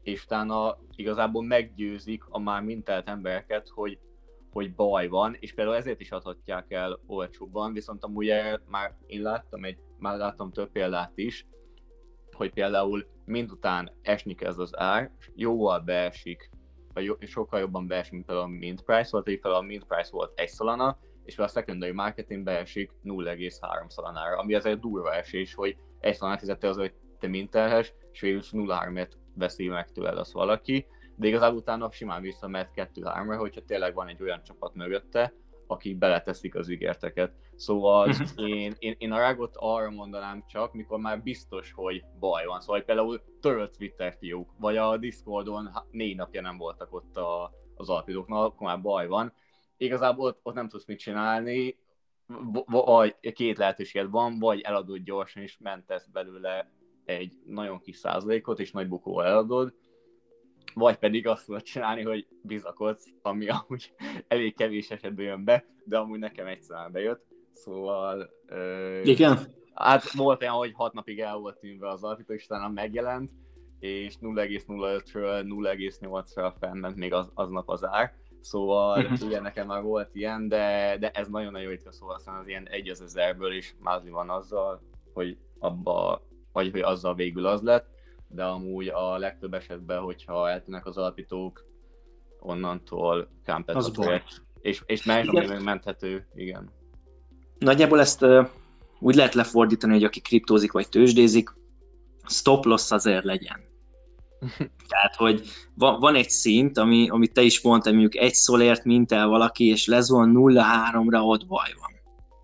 és 0.03 0.25
utána 0.25 0.79
igazából 0.97 1.45
meggyőzik 1.45 2.25
a 2.29 2.39
már 2.39 2.63
mintelt 2.63 3.09
embereket, 3.09 3.69
hogy, 3.69 3.99
hogy 4.53 4.75
baj 4.75 5.09
van, 5.09 5.37
és 5.41 5.55
például 5.55 5.77
ezért 5.77 6.01
is 6.01 6.11
adhatják 6.11 6.73
el 6.73 7.01
olcsóbban, 7.07 7.73
viszont 7.73 8.05
amúgy 8.05 8.33
már 8.67 8.95
én 9.07 9.23
láttam, 9.23 9.65
egy, 9.65 9.79
már 9.99 10.17
láttam 10.17 10.53
több 10.53 10.71
példát 10.71 11.13
is, 11.15 11.47
hogy 12.33 12.53
például 12.53 13.07
mindután 13.25 13.93
esni 14.03 14.35
kezd 14.35 14.61
az 14.61 14.79
ár, 14.79 15.11
jóval 15.35 15.81
beesik, 15.81 16.51
vagy 16.93 17.17
sokkal 17.21 17.61
jobban 17.61 17.87
beesik, 17.87 18.13
mint 18.13 18.25
például 18.25 18.47
a 18.47 18.51
mint 18.51 18.83
price 18.83 19.09
volt, 19.11 19.29
így 19.29 19.41
például 19.41 19.63
a 19.63 19.67
mint 19.67 19.85
price 19.85 20.11
volt 20.11 20.39
egy 20.39 20.49
szalana, 20.49 20.99
és 21.25 21.39
a 21.39 21.49
secondary 21.49 21.93
marketing 21.93 22.45
beesik 22.45 22.91
0,3 23.05 23.89
szalanára, 23.89 24.37
ami 24.39 24.55
azért 24.55 24.81
durva 24.81 25.15
esés, 25.15 25.55
hogy 25.55 25.77
egy 26.01 26.15
szalánát 26.15 26.41
fizette 26.41 26.69
az, 26.69 26.77
hogy 26.77 26.95
te 27.19 27.27
mintelhes, 27.27 27.95
és 28.13 28.21
végül 28.21 28.41
0,3-et 28.41 29.11
veszi 29.35 29.69
meg 29.69 29.91
tőled 29.91 30.19
az 30.19 30.33
valaki, 30.33 30.87
de 31.21 31.27
igazából 31.27 31.59
utána 31.59 31.91
simán 31.91 32.23
visszamehet 32.23 32.71
2-3-ra, 32.75 33.37
hogyha 33.39 33.65
tényleg 33.65 33.95
van 33.95 34.09
egy 34.09 34.23
olyan 34.23 34.43
csapat 34.43 34.75
mögötte, 34.75 35.33
akik 35.67 35.99
beleteszik 35.99 36.55
az 36.55 36.69
ígérteket. 36.69 37.33
Szóval 37.57 38.07
mhm. 38.09 38.47
én, 38.47 38.75
én, 38.79 38.95
én 38.99 39.13
a 39.13 39.19
rágot 39.19 39.55
arra 39.57 39.91
mondanám 39.91 40.45
csak, 40.47 40.73
mikor 40.73 40.99
már 40.99 41.23
biztos, 41.23 41.73
hogy 41.73 42.05
baj 42.19 42.45
van. 42.45 42.61
Szóval 42.61 42.81
például 42.81 43.23
törött 43.41 43.77
Twitter 43.77 44.17
fiúk, 44.19 44.51
vagy 44.59 44.77
a 44.77 44.97
Discordon 44.97 45.71
négy 45.91 46.17
napja 46.17 46.41
nem 46.41 46.57
voltak 46.57 46.93
ott 46.93 47.17
a, 47.17 47.53
az 47.75 47.89
alapítóknak, 47.89 48.45
akkor 48.45 48.67
már 48.67 48.81
baj 48.81 49.07
van. 49.07 49.33
Igazából 49.77 50.27
ott, 50.27 50.41
ott 50.43 50.55
nem 50.55 50.69
tudsz 50.69 50.87
mit 50.87 50.99
csinálni, 50.99 51.79
vagy 52.67 53.33
két 53.33 53.59
lehetőséged 53.59 54.11
van, 54.11 54.39
vagy 54.39 54.61
eladod 54.61 54.99
gyorsan, 54.99 55.43
és 55.43 55.59
mentesz 55.59 56.07
belőle 56.07 56.71
egy 57.05 57.33
nagyon 57.45 57.81
kis 57.81 57.97
százalékot, 57.97 58.61
és 58.61 58.73
nagy 58.73 58.89
bukó 58.89 59.21
eladod, 59.21 59.75
vagy 60.75 60.97
pedig 60.97 61.27
azt 61.27 61.47
tudod 61.47 61.63
csinálni, 61.63 62.03
hogy 62.03 62.27
bizakodsz, 62.43 63.07
ami 63.23 63.49
amúgy 63.49 63.93
elég 64.29 64.57
kevés 64.57 64.91
esetben 64.91 65.25
jön 65.25 65.45
be, 65.45 65.65
de 65.85 65.99
amúgy 65.99 66.19
nekem 66.19 66.47
egyszer 66.47 66.91
bejött, 66.91 67.27
szóval... 67.53 68.31
Ö, 68.47 69.01
Igen? 69.03 69.39
Hát 69.75 70.13
volt 70.13 70.43
olyan, 70.43 70.55
hogy 70.55 70.73
hat 70.75 70.93
napig 70.93 71.21
el 71.21 71.37
volt 71.37 71.59
tűnve 71.59 71.89
az 71.89 72.05
alapító, 72.05 72.33
és 72.33 72.45
utána 72.45 72.69
megjelent, 72.69 73.31
és 73.79 74.15
0,05-ről 74.21 75.45
0,8-ra 75.45 76.53
felment 76.59 76.97
még 76.97 77.13
az, 77.13 77.31
aznap 77.35 77.69
az 77.69 77.85
ár, 77.85 78.19
Szóval 78.41 78.99
uh-huh. 78.99 79.29
igen, 79.29 79.43
nekem 79.43 79.67
már 79.67 79.83
volt 79.83 80.15
ilyen, 80.15 80.49
de, 80.49 80.97
de 81.01 81.11
ez 81.11 81.29
nagyon-nagyon 81.29 81.71
ritka, 81.71 81.93
szóval 81.93 82.15
aztán 82.15 82.39
az 82.39 82.49
ilyen 82.49 82.69
egy 82.69 82.89
az 82.89 83.01
ezerből 83.01 83.53
is 83.53 83.77
mázni 83.79 84.11
van 84.11 84.31
azzal, 84.31 84.83
hogy 85.13 85.39
abba, 85.59 86.23
vagy 86.53 86.71
hogy 86.71 86.81
azzal 86.81 87.15
végül 87.15 87.47
az 87.47 87.63
lett, 87.63 87.87
de 88.33 88.45
amúgy 88.45 88.89
a 88.89 89.19
legtöbb 89.19 89.55
esetben, 89.55 90.01
hogyha 90.01 90.51
eltűnnek 90.51 90.87
az 90.87 90.97
alapítók, 90.97 91.65
onnantól 92.41 93.29
kámpet 93.45 93.77
az 93.77 93.99
a 93.99 94.23
és, 94.61 94.83
és 94.87 95.05
más, 95.05 95.27
ami 95.27 95.63
menthető, 95.63 96.27
igen. 96.35 96.71
Nagyjából 97.59 98.01
ezt 98.01 98.23
uh, 98.23 98.49
úgy 98.99 99.15
lehet 99.15 99.35
lefordítani, 99.35 99.93
hogy 99.93 100.05
aki 100.05 100.21
kriptózik 100.21 100.73
vagy 100.73 100.89
tőzsdézik, 100.89 101.51
stop 102.27 102.65
loss 102.65 102.91
azért 102.91 103.25
legyen. 103.25 103.61
Tehát, 104.89 105.15
hogy 105.17 105.43
van, 105.75 106.01
van 106.01 106.15
egy 106.15 106.31
szint, 106.31 106.79
ami, 106.79 107.09
amit 107.09 107.33
te 107.33 107.43
is 107.43 107.61
mondtál, 107.61 107.93
mondjuk 107.93 108.23
egy 108.23 108.35
szolért 108.35 109.13
el 109.13 109.27
valaki, 109.27 109.69
és 109.69 109.87
lezon 109.87 110.33
0-3-ra, 110.37 111.23
ott 111.23 111.47
baj 111.47 111.71
van. 111.81 112.00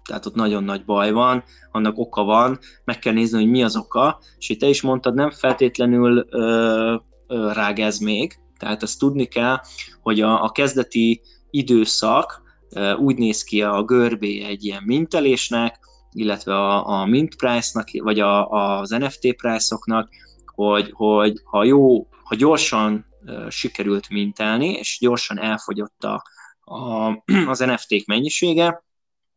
Tehát 0.06 0.26
ott 0.26 0.34
nagyon 0.34 0.64
nagy 0.64 0.84
baj 0.84 1.12
van, 1.12 1.44
annak 1.70 1.98
oka 1.98 2.24
van, 2.24 2.58
meg 2.84 2.98
kell 2.98 3.12
nézni, 3.12 3.38
hogy 3.38 3.50
mi 3.50 3.62
az 3.62 3.76
oka, 3.76 4.20
és 4.38 4.56
te 4.58 4.66
is 4.68 4.82
mondtad, 4.82 5.14
nem 5.14 5.30
feltétlenül 5.30 6.26
ö, 6.30 6.96
ö, 7.26 7.52
rág 7.52 7.82
még, 8.00 8.38
tehát 8.58 8.82
ezt 8.82 8.98
tudni 8.98 9.24
kell, 9.24 9.60
hogy 10.02 10.20
a, 10.20 10.42
a 10.42 10.50
kezdeti 10.50 11.20
időszak 11.50 12.42
ö, 12.70 12.94
úgy 12.94 13.16
néz 13.16 13.42
ki 13.42 13.62
a 13.62 13.82
görbé 13.82 14.44
egy 14.44 14.64
ilyen 14.64 14.82
mintelésnek, 14.82 15.78
illetve 16.16 16.54
a, 16.54 17.00
a 17.00 17.06
mint 17.06 17.36
price-nak, 17.36 17.88
vagy 17.92 18.20
a, 18.20 18.50
az 18.50 18.90
NFT 18.90 19.36
price-oknak, 19.36 20.08
hogy, 20.54 20.90
hogy 20.92 21.40
ha 21.44 21.64
jó, 21.64 22.08
ha 22.22 22.34
gyorsan 22.34 23.06
uh, 23.24 23.48
sikerült 23.48 24.08
mintelni, 24.08 24.68
és 24.68 24.98
gyorsan 25.00 25.38
elfogyott 25.38 26.04
a, 26.04 26.22
a, 26.60 27.10
az 27.46 27.58
NFT-k 27.58 28.06
mennyisége, 28.06 28.84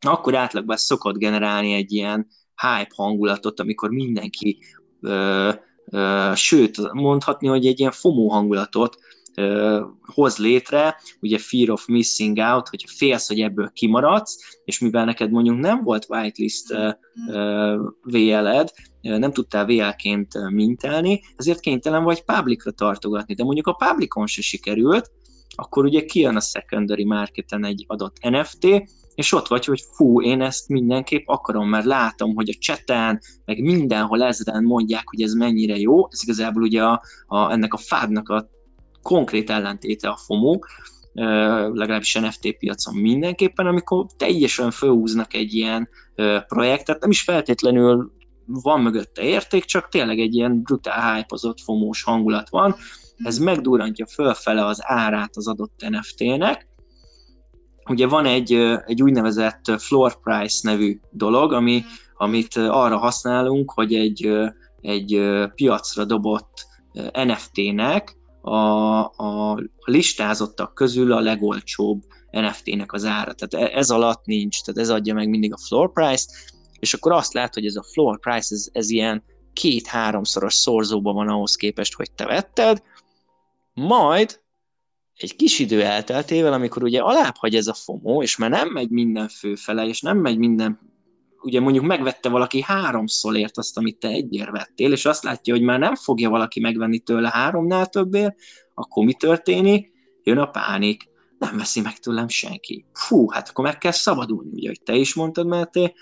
akkor 0.08 0.36
átlagban 0.36 0.78
szokott 0.78 1.18
generálni 1.18 1.74
egy 1.74 1.92
ilyen 1.92 2.28
hype 2.56 2.94
hangulatot, 2.96 3.60
amikor 3.60 3.90
mindenki, 3.90 4.60
ö, 5.02 5.52
ö, 5.92 6.32
sőt, 6.36 6.94
mondhatni, 6.94 7.48
hogy 7.48 7.66
egy 7.66 7.80
ilyen 7.80 7.92
FOMO 7.92 8.28
hangulatot 8.28 8.98
ö, 9.36 9.82
hoz 10.02 10.38
létre, 10.38 10.96
ugye 11.22 11.38
fear 11.38 11.70
of 11.70 11.86
missing 11.86 12.38
out, 12.38 12.68
hogyha 12.68 12.96
félsz, 12.98 13.28
hogy 13.28 13.42
ebből 13.42 13.72
kimaradsz, 13.74 14.60
és 14.66 14.80
mivel 14.80 15.06
neked 15.06 15.32
mondjuk 15.32 15.58
nem 15.58 15.84
volt 15.84 16.06
whitelist 16.10 16.72
ö, 16.72 16.90
ö, 17.30 17.88
VL-ed, 18.04 18.70
nem 19.02 19.32
tudtál 19.32 19.66
VL-ként 19.66 20.50
mintelni, 20.50 21.22
ezért 21.36 21.60
kénytelen 21.60 22.04
vagy 22.04 22.24
publicra 22.24 22.72
tartogatni, 22.72 23.34
de 23.34 23.44
mondjuk 23.44 23.68
a 23.68 23.74
publicon 23.74 24.28
se 24.28 24.42
sikerült, 24.42 25.12
akkor 25.56 25.86
ugye 25.86 26.06
kijön 26.06 26.36
a 26.36 26.40
secondary 26.40 27.06
marketen 27.06 27.66
egy 27.66 27.86
adott 27.88 28.18
NFT, 28.20 28.68
és 29.20 29.34
ott 29.34 29.48
vagy, 29.48 29.66
hogy 29.66 29.84
fú, 29.92 30.22
én 30.22 30.42
ezt 30.42 30.70
mindenképp 30.70 31.28
akarom, 31.28 31.70
mert 31.70 31.86
látom, 31.86 32.36
hogy 32.36 32.50
a 32.50 32.58
cseten, 32.60 33.20
meg 33.46 33.62
mindenhol 33.62 34.24
ezeren 34.24 34.64
mondják, 34.64 35.04
hogy 35.06 35.22
ez 35.22 35.34
mennyire 35.34 35.78
jó, 35.78 36.08
ez 36.12 36.24
igazából 36.24 36.62
ugye 36.62 36.84
a, 36.84 37.02
a, 37.28 37.52
ennek 37.52 37.74
a 37.74 37.78
fádnak 37.78 38.30
a 38.30 38.50
konkrét 39.02 39.50
ellentéte 39.50 40.10
a 40.10 40.18
FOMO, 40.26 40.60
legalábbis 41.74 42.14
NFT 42.14 42.58
piacon 42.58 42.96
mindenképpen, 42.96 43.68
amikor 43.68 44.06
teljesen 44.18 44.72
fölhúznak 44.72 45.34
egy 45.34 45.54
ilyen 45.54 45.90
projektet, 46.48 47.02
nem 47.02 47.10
is 47.10 47.22
feltétlenül 47.22 48.12
van 48.46 48.82
mögötte 48.82 49.22
érték, 49.22 49.64
csak 49.64 49.90
tényleg 49.90 50.20
egy 50.20 50.36
ilyen 50.36 50.62
brutál 50.62 51.16
hype 51.16 51.54
fomós 51.64 52.04
hangulat 52.04 52.50
van, 52.50 52.76
ez 53.24 53.38
megdurrantja 53.38 54.06
fölfele 54.06 54.66
az 54.66 54.80
árát 54.82 55.36
az 55.36 55.48
adott 55.48 55.86
NFT-nek, 55.90 56.69
ugye 57.90 58.08
van 58.08 58.26
egy, 58.26 58.54
egy 58.86 59.04
úgynevezett 59.04 59.64
floor 59.78 60.20
price 60.22 60.70
nevű 60.70 61.00
dolog, 61.12 61.54
ami, 61.54 61.84
amit 62.18 62.56
arra 62.56 62.98
használunk, 62.98 63.72
hogy 63.72 63.94
egy, 63.94 64.30
egy 64.82 65.22
piacra 65.56 66.06
dobott 66.06 66.68
NFT-nek 67.12 68.18
a, 68.42 69.00
a 69.04 69.58
listázottak 69.86 70.74
közül 70.74 71.12
a 71.12 71.20
legolcsóbb 71.20 72.02
NFT-nek 72.32 72.94
az 72.94 73.06
ára. 73.06 73.34
Tehát 73.34 73.70
e, 73.70 73.78
ez 73.78 73.90
alatt 73.90 74.26
nincs, 74.26 74.62
tehát 74.62 74.82
ez 74.82 74.90
adja 74.90 75.14
meg 75.14 75.30
mindig 75.30 75.54
a 75.54 75.58
floor 75.68 75.92
price-t, 75.92 76.32
és 76.80 76.94
akkor 76.94 77.12
azt 77.12 77.34
lát, 77.34 77.54
hogy 77.54 77.66
ez 77.66 77.76
a 77.76 77.84
floor 77.84 78.20
price, 78.20 78.56
ez, 78.56 78.68
ez 78.72 78.90
ilyen 78.90 79.24
két-háromszoros 79.54 80.54
szorzóban 80.54 81.14
van 81.14 81.28
ahhoz 81.28 81.56
képest, 81.56 81.94
hogy 81.94 82.12
te 82.12 82.26
vetted, 82.26 82.82
majd 83.74 84.42
egy 85.22 85.36
kis 85.36 85.60
idő 85.60 85.84
elteltével, 85.84 86.54
amikor 86.54 86.84
ugye 86.84 87.00
alább 87.00 87.36
hagy 87.38 87.56
ez 87.56 87.68
a 87.68 87.74
FOMO, 87.74 88.22
és 88.22 88.38
már 88.38 88.50
nem 88.50 88.70
megy 88.70 88.90
minden 88.90 89.28
főfele, 89.28 89.86
és 89.86 90.02
nem 90.02 90.18
megy 90.18 90.38
minden 90.38 90.80
ugye 91.42 91.60
mondjuk 91.60 91.86
megvette 91.86 92.30
valaki 92.30 92.62
háromszor 92.62 93.36
ért 93.36 93.58
azt, 93.58 93.78
amit 93.78 93.98
te 93.98 94.08
egyért 94.08 94.52
vettél, 94.52 94.92
és 94.92 95.06
azt 95.06 95.24
látja, 95.24 95.54
hogy 95.54 95.64
már 95.64 95.80
nem 95.80 95.96
fogja 95.96 96.30
valaki 96.30 96.60
megvenni 96.60 97.00
tőle 97.00 97.30
háromnál 97.30 97.86
többért, 97.86 98.36
akkor 98.74 99.06
mi 99.06 99.14
történik? 99.14 99.92
Jön 100.24 100.38
a 100.38 100.46
pánik, 100.46 101.10
nem 101.38 101.58
veszi 101.58 101.82
meg 101.82 101.98
tőlem 101.98 102.28
senki. 102.28 102.86
Fú, 102.94 103.30
hát 103.30 103.50
akkor 103.50 103.66
meg 103.66 103.78
kell 103.78 103.92
szabadulni, 103.92 104.50
ugye, 104.54 104.68
hogy 104.68 104.82
te 104.84 104.96
is 104.96 105.14
mondtad, 105.14 105.48
Máté, 105.48 105.94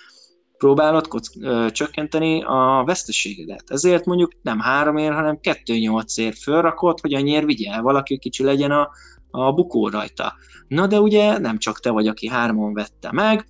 próbálod 0.57 1.07
kock, 1.07 1.33
ö, 1.41 1.67
csökkenteni 1.71 2.43
a 2.43 2.83
veszteségedet. 2.85 3.63
Ezért 3.67 4.05
mondjuk 4.05 4.31
nem 4.41 4.59
három 4.59 4.97
ér, 4.97 5.13
hanem 5.13 5.39
kettő 5.39 5.77
nyolc 5.77 6.17
ér 6.17 6.33
fölrakod, 6.33 6.99
hogy 6.99 7.13
annyiért 7.13 7.45
vigyel 7.45 7.81
valaki, 7.81 8.17
kicsi 8.17 8.43
legyen 8.43 8.71
a, 8.71 8.89
a 9.31 9.53
bukó 9.53 9.89
rajta. 9.89 10.33
Na 10.67 10.87
de 10.87 10.99
ugye 10.99 11.37
nem 11.37 11.57
csak 11.57 11.79
te 11.79 11.89
vagy, 11.89 12.07
aki 12.07 12.27
hárman 12.27 12.73
vette 12.73 13.11
meg, 13.11 13.47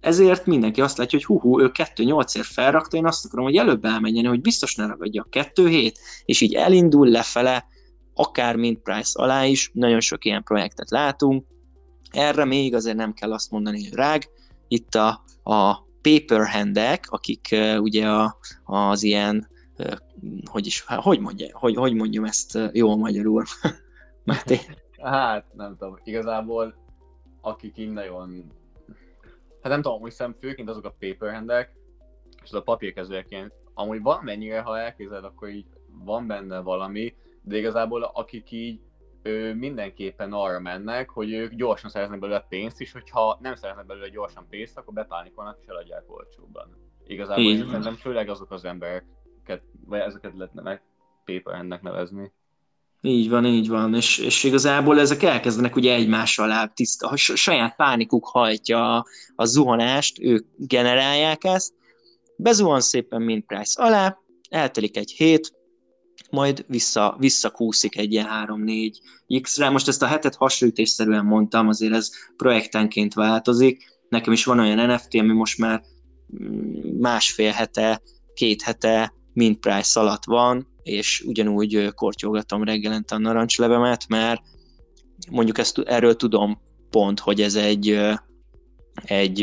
ezért 0.00 0.46
mindenki 0.46 0.80
azt 0.80 0.98
látja, 0.98 1.18
hogy 1.18 1.40
hú, 1.40 1.60
ő 1.60 1.70
2-8 1.74 2.36
ér 2.36 2.44
felrakta, 2.44 2.96
én 2.96 3.06
azt 3.06 3.24
akarom, 3.24 3.44
hogy 3.44 3.56
előbb 3.56 3.84
elmenjen, 3.84 4.26
hogy 4.26 4.40
biztos 4.40 4.74
ne 4.74 4.86
ragadja 4.86 5.22
a 5.22 5.28
2 5.30 5.68
hét, 5.68 5.98
és 6.24 6.40
így 6.40 6.54
elindul 6.54 7.08
lefele, 7.08 7.66
akár 8.14 8.56
mint 8.56 8.82
price 8.82 9.22
alá 9.22 9.44
is, 9.44 9.70
nagyon 9.72 10.00
sok 10.00 10.24
ilyen 10.24 10.42
projektet 10.42 10.90
látunk, 10.90 11.44
erre 12.10 12.44
még 12.44 12.74
azért 12.74 12.96
nem 12.96 13.12
kell 13.12 13.32
azt 13.32 13.50
mondani, 13.50 13.84
hogy 13.84 13.94
rág, 13.94 14.28
itt 14.68 14.94
a, 14.94 15.24
a 15.42 15.86
paperhandek, 16.02 17.04
akik 17.08 17.56
ugye 17.78 18.08
a, 18.08 18.38
az 18.64 19.02
ilyen, 19.02 19.48
hogy 20.50 20.66
is, 20.66 20.84
hogy, 20.86 21.20
mondja, 21.20 21.58
hogy, 21.58 21.74
hogy 21.74 21.94
mondjam 21.94 22.24
ezt 22.24 22.58
jól 22.72 22.96
magyarul? 22.96 23.44
Máté? 24.24 24.58
Hát, 25.02 25.54
nem 25.54 25.76
tudom, 25.76 25.98
igazából 26.04 26.74
akik 27.40 27.78
így 27.78 27.94
hát 29.60 29.72
nem 29.72 29.82
tudom, 29.82 30.00
hogy 30.00 30.12
szem 30.12 30.36
főként 30.40 30.68
azok 30.68 30.84
a 30.84 30.96
paperhandek, 30.98 31.72
és 32.42 32.50
az 32.50 32.54
a 32.54 32.62
papírkezőeként, 32.62 33.52
amúgy 33.74 34.02
valamennyire, 34.02 34.60
ha 34.60 34.78
elképzeled, 34.78 35.24
akkor 35.24 35.48
így 35.48 35.66
van 36.04 36.26
benne 36.26 36.60
valami, 36.60 37.14
de 37.42 37.56
igazából 37.56 38.02
akik 38.02 38.50
így 38.50 38.80
ő 39.22 39.54
mindenképpen 39.54 40.32
arra 40.32 40.60
mennek, 40.60 41.10
hogy 41.10 41.32
ők 41.32 41.54
gyorsan 41.54 41.90
szereznek 41.90 42.18
belőle 42.18 42.46
pénzt, 42.48 42.80
és 42.80 42.92
hogyha 42.92 43.38
nem 43.40 43.54
szereznek 43.54 43.86
belőle 43.86 44.08
gyorsan 44.08 44.46
pénzt, 44.50 44.78
akkor 44.78 44.94
bepánikolnak 44.94 45.58
és 45.60 45.66
eladják 45.66 46.04
olcsóbban. 46.06 46.76
Igazából 47.06 47.44
én 47.44 47.66
szerintem 47.66 47.94
főleg 47.94 48.28
azok 48.28 48.50
az 48.50 48.64
embereket, 48.64 49.62
vagy 49.86 50.00
ezeket 50.00 50.32
lehetne 50.36 50.82
paperhandnek 51.24 51.82
nevezni. 51.82 52.32
Így 53.00 53.30
van, 53.30 53.46
így 53.46 53.68
van, 53.68 53.94
és, 53.94 54.18
és 54.18 54.44
igazából 54.44 55.00
ezek 55.00 55.22
elkezdenek 55.22 55.76
ugye 55.76 55.94
egymás 55.94 56.38
alá 56.38 56.66
tiszta, 56.66 57.08
a 57.08 57.16
saját 57.16 57.76
pánikuk 57.76 58.26
hajtja 58.26 58.96
a, 58.96 59.06
a 59.34 59.44
zuhanást, 59.44 60.18
ők 60.20 60.46
generálják 60.56 61.44
ezt, 61.44 61.74
bezuhan 62.36 62.80
szépen 62.80 63.22
mint 63.22 63.46
price 63.46 63.82
alá, 63.82 64.18
eltelik 64.48 64.96
egy 64.96 65.10
hét, 65.10 65.57
majd 66.30 66.64
vissza, 66.68 67.16
visszakúszik 67.18 67.96
egy 67.96 68.12
ilyen 68.12 68.26
3-4 68.46 68.92
X-re. 69.40 69.70
Most 69.70 69.88
ezt 69.88 70.02
a 70.02 70.06
hetet 70.06 70.34
hasonlítésszerűen 70.34 71.24
mondtam, 71.24 71.68
azért 71.68 71.94
ez 71.94 72.10
projektenként 72.36 73.14
változik. 73.14 73.96
Nekem 74.08 74.32
is 74.32 74.44
van 74.44 74.58
olyan 74.58 74.90
NFT, 74.90 75.14
ami 75.14 75.32
most 75.32 75.58
már 75.58 75.82
mm, 76.42 77.00
másfél 77.00 77.50
hete, 77.50 78.02
két 78.34 78.62
hete 78.62 79.12
mint 79.32 79.58
price 79.58 80.00
alatt 80.00 80.24
van, 80.24 80.66
és 80.82 81.24
ugyanúgy 81.26 81.94
kortyolgatom 81.94 82.64
reggelente 82.64 83.14
a 83.14 83.18
narancslevemet, 83.18 84.08
mert 84.08 84.40
mondjuk 85.30 85.58
ezt, 85.58 85.78
erről 85.78 86.16
tudom 86.16 86.60
pont, 86.90 87.20
hogy 87.20 87.40
ez 87.40 87.54
egy, 87.54 88.00
egy, 89.04 89.42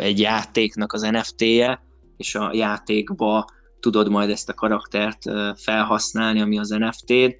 egy 0.00 0.20
játéknak 0.20 0.92
az 0.92 1.02
NFT-je, 1.02 1.80
és 2.16 2.34
a 2.34 2.50
játékba 2.54 3.46
tudod 3.82 4.08
majd 4.08 4.30
ezt 4.30 4.48
a 4.48 4.54
karaktert 4.54 5.22
felhasználni, 5.56 6.40
ami 6.40 6.58
az 6.58 6.68
NFT-d, 6.68 7.36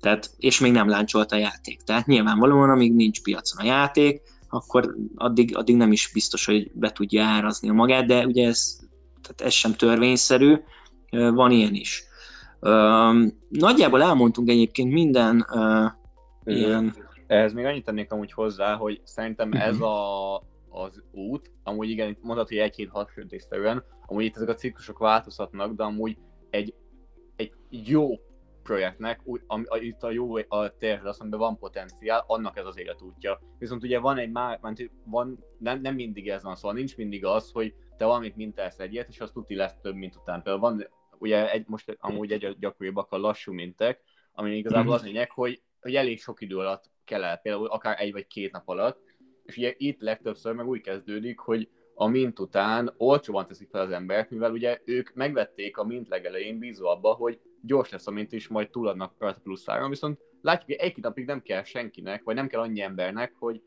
tehát, 0.00 0.30
és 0.36 0.60
még 0.60 0.72
nem 0.72 0.88
láncsolt 0.88 1.32
a 1.32 1.36
játék. 1.36 1.82
Tehát 1.82 2.06
nyilvánvalóan, 2.06 2.70
amíg 2.70 2.94
nincs 2.94 3.22
piacon 3.22 3.64
a 3.64 3.68
játék, 3.68 4.22
akkor 4.48 4.94
addig, 5.14 5.56
addig 5.56 5.76
nem 5.76 5.92
is 5.92 6.10
biztos, 6.12 6.46
hogy 6.46 6.70
be 6.72 6.92
tudja 6.92 7.24
árazni 7.24 7.68
a 7.68 7.72
magát, 7.72 8.06
de 8.06 8.26
ugye 8.26 8.46
ez, 8.46 8.78
tehát 9.22 9.40
ez 9.40 9.52
sem 9.52 9.72
törvényszerű, 9.72 10.56
van 11.10 11.50
ilyen 11.50 11.74
is. 11.74 12.04
Nagyjából 13.48 14.02
elmondtunk 14.02 14.48
egyébként 14.48 14.92
minden 14.92 15.46
ilyen... 16.44 16.94
Ehhez 17.26 17.52
még 17.52 17.64
annyit 17.64 17.84
tennék 17.84 18.12
amúgy 18.12 18.32
hozzá, 18.32 18.74
hogy 18.74 19.00
szerintem 19.04 19.52
ez 19.52 19.80
a, 19.80 20.36
az 20.68 21.02
út, 21.12 21.50
amúgy 21.62 21.90
igen, 21.90 22.16
mondhatod, 22.20 22.48
hogy 22.48 22.58
egy 22.58 22.74
hét 22.74 22.88
hasonlítésszerűen, 22.90 23.84
amúgy 24.06 24.24
itt 24.24 24.36
ezek 24.36 24.48
a 24.48 24.54
ciklusok 24.54 24.98
változhatnak, 24.98 25.74
de 25.74 25.82
amúgy 25.82 26.18
egy, 26.50 26.74
egy 27.36 27.52
jó 27.70 28.08
projektnek, 28.62 29.20
ami, 29.46 29.64
a, 29.66 29.76
itt 29.76 30.02
a 30.02 30.10
jó 30.10 30.36
a 30.36 30.76
térsed, 30.78 31.06
azt 31.06 31.22
van 31.28 31.58
potenciál, 31.58 32.24
annak 32.26 32.56
ez 32.56 32.66
az 32.66 32.78
életútja. 32.78 33.40
Viszont 33.58 33.82
ugye 33.82 33.98
van 33.98 34.18
egy 34.18 34.30
már, 34.30 34.60
van, 35.04 35.44
nem, 35.58 35.80
nem 35.80 35.94
mindig 35.94 36.28
ez 36.28 36.42
van, 36.42 36.56
szóval 36.56 36.76
nincs 36.76 36.96
mindig 36.96 37.24
az, 37.24 37.50
hogy 37.52 37.74
te 37.96 38.04
valamit 38.04 38.36
mintálsz 38.36 38.78
egyet, 38.78 39.08
és 39.08 39.20
az 39.20 39.30
tuti 39.30 39.54
lesz 39.54 39.80
több, 39.80 39.94
mint 39.94 40.16
után. 40.16 40.42
Például 40.42 40.70
van 40.70 40.88
ugye 41.18 41.50
egy, 41.50 41.64
most 41.66 41.96
amúgy 42.00 42.32
egy 42.32 42.56
gyakoribbak 42.58 43.12
a 43.12 43.18
lassú 43.18 43.52
mintek, 43.52 44.02
ami 44.32 44.56
igazából 44.56 44.94
az 44.94 45.02
lényeg, 45.02 45.30
hogy, 45.30 45.62
hogy 45.80 45.94
elég 45.94 46.20
sok 46.20 46.40
idő 46.40 46.56
alatt 46.56 46.90
kell 47.04 47.24
el, 47.24 47.36
például 47.36 47.66
akár 47.66 48.00
egy 48.00 48.12
vagy 48.12 48.26
két 48.26 48.52
nap 48.52 48.68
alatt, 48.68 49.04
és 49.42 49.56
ugye 49.56 49.74
itt 49.76 50.00
legtöbbször 50.00 50.54
meg 50.54 50.66
úgy 50.66 50.80
kezdődik, 50.80 51.38
hogy 51.38 51.68
a 51.98 52.06
mint 52.06 52.38
után 52.38 52.94
olcsóban 52.96 53.46
teszik 53.46 53.68
fel 53.68 53.80
az 53.80 53.90
embert, 53.90 54.30
mivel 54.30 54.52
ugye 54.52 54.80
ők 54.84 55.14
megvették 55.14 55.76
a 55.76 55.84
mint 55.84 56.08
legelején 56.08 56.58
bízva 56.58 56.90
abba, 56.90 57.12
hogy 57.12 57.40
gyors 57.62 57.90
lesz 57.90 58.06
a 58.06 58.10
mint, 58.10 58.32
és 58.32 58.48
majd 58.48 58.70
túladnak 58.70 59.14
rajta 59.18 59.40
plusz 59.42 59.68
áron, 59.68 59.90
viszont 59.90 60.20
látjuk, 60.40 60.78
hogy 60.78 60.88
egy 60.88 60.96
napig 60.96 61.26
nem 61.26 61.42
kell 61.42 61.62
senkinek, 61.62 62.22
vagy 62.24 62.34
nem 62.34 62.46
kell 62.46 62.60
annyi 62.60 62.80
embernek, 62.80 63.34
hogy, 63.38 63.62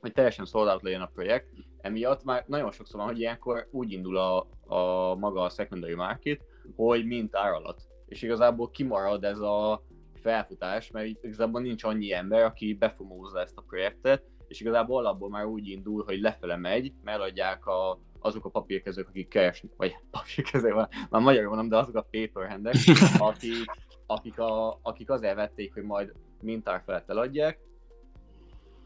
hogy 0.00 0.12
teljesen 0.12 0.44
szolgálat 0.44 0.82
legyen 0.82 1.00
a 1.00 1.10
projekt. 1.14 1.46
Emiatt 1.80 2.24
már 2.24 2.44
nagyon 2.46 2.70
sokszor 2.70 3.00
van, 3.00 3.08
hogy 3.08 3.18
ilyenkor 3.18 3.68
úgy 3.70 3.92
indul 3.92 4.16
a, 4.16 4.48
a 4.66 5.14
maga 5.14 5.42
a 5.42 5.48
secondary 5.48 5.94
market, 5.94 6.40
hogy 6.76 7.06
mint 7.06 7.36
ár 7.36 7.52
alatt. 7.52 7.80
És 8.06 8.22
igazából 8.22 8.70
kimarad 8.70 9.24
ez 9.24 9.38
a 9.38 9.82
felfutás, 10.14 10.90
mert 10.90 11.06
igazából 11.06 11.60
nincs 11.60 11.84
annyi 11.84 12.12
ember, 12.12 12.42
aki 12.42 12.74
befomózza 12.74 13.40
ezt 13.40 13.56
a 13.56 13.64
projektet, 13.66 14.22
és 14.48 14.60
igazából 14.60 14.98
alapból 14.98 15.28
már 15.28 15.44
úgy 15.44 15.68
indul, 15.68 16.04
hogy 16.04 16.20
lefele 16.20 16.56
megy, 16.56 16.92
mert 17.04 17.40
a, 17.66 17.98
azok 18.20 18.44
a 18.44 18.48
papírkezők, 18.48 19.08
akik 19.08 19.28
keresnek, 19.28 19.72
vagy 19.76 19.96
papírkezők, 20.10 20.74
már 21.10 21.22
magyarul 21.22 21.48
mondom, 21.48 21.68
de 21.68 21.76
azok 21.76 21.96
a 21.96 22.08
paperhandek, 22.10 22.74
akik, 23.18 23.64
akik, 24.06 24.38
a, 24.38 24.78
akik 24.82 25.10
azért 25.10 25.34
vették, 25.34 25.74
hogy 25.74 25.82
majd 25.82 26.12
mintár 26.40 26.82
felett 26.84 27.10
eladják, 27.10 27.58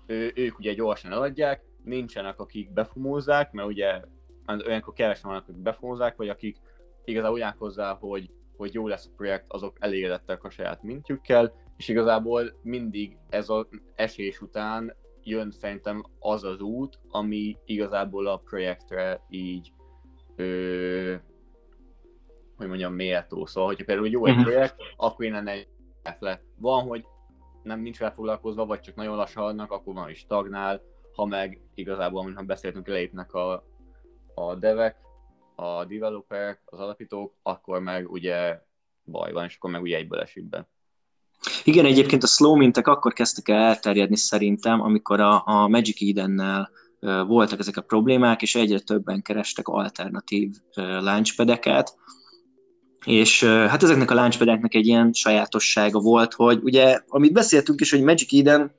ő, 0.07 0.33
ők 0.35 0.59
ugye 0.59 0.73
gyorsan 0.73 1.13
eladják, 1.13 1.65
nincsenek, 1.85 2.41
akik 2.41 2.73
befumózzák, 2.73 3.53
mert 3.53 3.69
ugye 3.69 4.01
olyankor 4.47 4.93
kevesen 4.93 5.31
vannak, 5.31 5.49
akik 5.49 5.63
befumózzák, 5.63 6.17
vagy 6.17 6.29
akik 6.29 6.57
igazából 7.05 7.39
úgy 7.39 7.55
hozzá, 7.59 7.97
hogy, 8.01 8.31
hogy 8.57 8.75
jó 8.75 8.89
lesz 8.89 9.07
a 9.07 9.15
projekt, 9.17 9.45
azok 9.49 9.77
elégedettek 9.81 10.45
a 10.45 10.51
saját 10.51 10.83
mintjükkel, 10.83 11.53
és 11.77 11.89
igazából 11.89 12.59
mindig 12.63 13.17
ez 13.29 13.49
az 13.49 13.67
esés 13.95 14.41
után 14.41 14.97
jön 15.23 15.51
szerintem 15.51 16.05
az 16.19 16.45
az 16.45 16.61
út, 16.61 16.99
ami 17.09 17.57
igazából 17.65 18.27
a 18.27 18.37
projektre 18.37 19.25
így 19.29 19.73
ö, 20.37 21.15
hogy 22.61 22.69
mondjam, 22.69 22.95
méltó. 22.95 23.47
Szóval, 23.47 23.69
hogyha 23.69 23.85
például 23.85 24.09
jó 24.09 24.27
egy 24.27 24.35
mhm. 24.35 24.43
projekt, 24.43 24.77
akkor 24.97 25.25
én 25.25 25.35
ennek 25.35 25.67
le. 26.19 26.41
Van, 26.57 26.87
hogy 26.87 27.05
nem 27.63 27.81
nincs 27.81 27.99
vele 27.99 28.13
foglalkozva, 28.13 28.67
vagy 28.67 28.81
csak 28.81 28.95
nagyon 28.95 29.17
lassan 29.17 29.45
adnak, 29.45 29.73
akkor 29.73 29.95
van 29.95 30.11
is 30.11 30.19
stagnál, 30.19 30.83
ha 31.15 31.25
meg 31.25 31.61
igazából, 31.75 32.21
amint 32.21 32.47
beszéltünk, 32.47 32.87
lépnek 32.87 33.33
a, 33.33 33.65
a 34.35 34.55
devek, 34.55 34.97
a 35.55 35.85
developerek, 35.85 36.63
az 36.65 36.79
alapítók, 36.79 37.35
akkor 37.43 37.81
meg 37.81 38.11
ugye 38.11 38.63
baj 39.05 39.33
van, 39.33 39.45
és 39.45 39.57
akkor 39.57 39.71
meg 39.71 39.83
ugye 39.83 39.97
egyből 39.97 40.21
esik 40.21 40.45
be. 40.45 40.69
Igen, 41.65 41.85
egyébként 41.85 42.23
a 42.23 42.27
slow 42.27 42.57
mintek 42.57 42.87
akkor 42.87 43.13
kezdtek 43.13 43.49
el 43.49 43.63
elterjedni 43.63 44.17
szerintem, 44.17 44.81
amikor 44.81 45.21
a, 45.21 45.43
a 45.47 45.69
Magic 45.69 46.09
Eden-nel 46.09 46.71
voltak 47.27 47.59
ezek 47.59 47.77
a 47.77 47.83
problémák, 47.83 48.43
és 48.43 48.55
egyre 48.55 48.79
többen 48.79 49.23
kerestek 49.23 49.69
alternatív 49.69 50.51
launchpadeket, 50.75 51.95
és 53.05 53.45
hát 53.45 53.83
ezeknek 53.83 54.11
a 54.11 54.15
launchpadeknek 54.15 54.75
egy 54.75 54.87
ilyen 54.87 55.13
sajátossága 55.13 56.01
volt, 56.01 56.35
hogy 56.35 56.61
ugye, 56.63 57.01
amit 57.09 57.33
beszéltünk 57.33 57.81
is, 57.81 57.91
hogy 57.91 58.03
Magic 58.03 58.33
Eden 58.33 58.79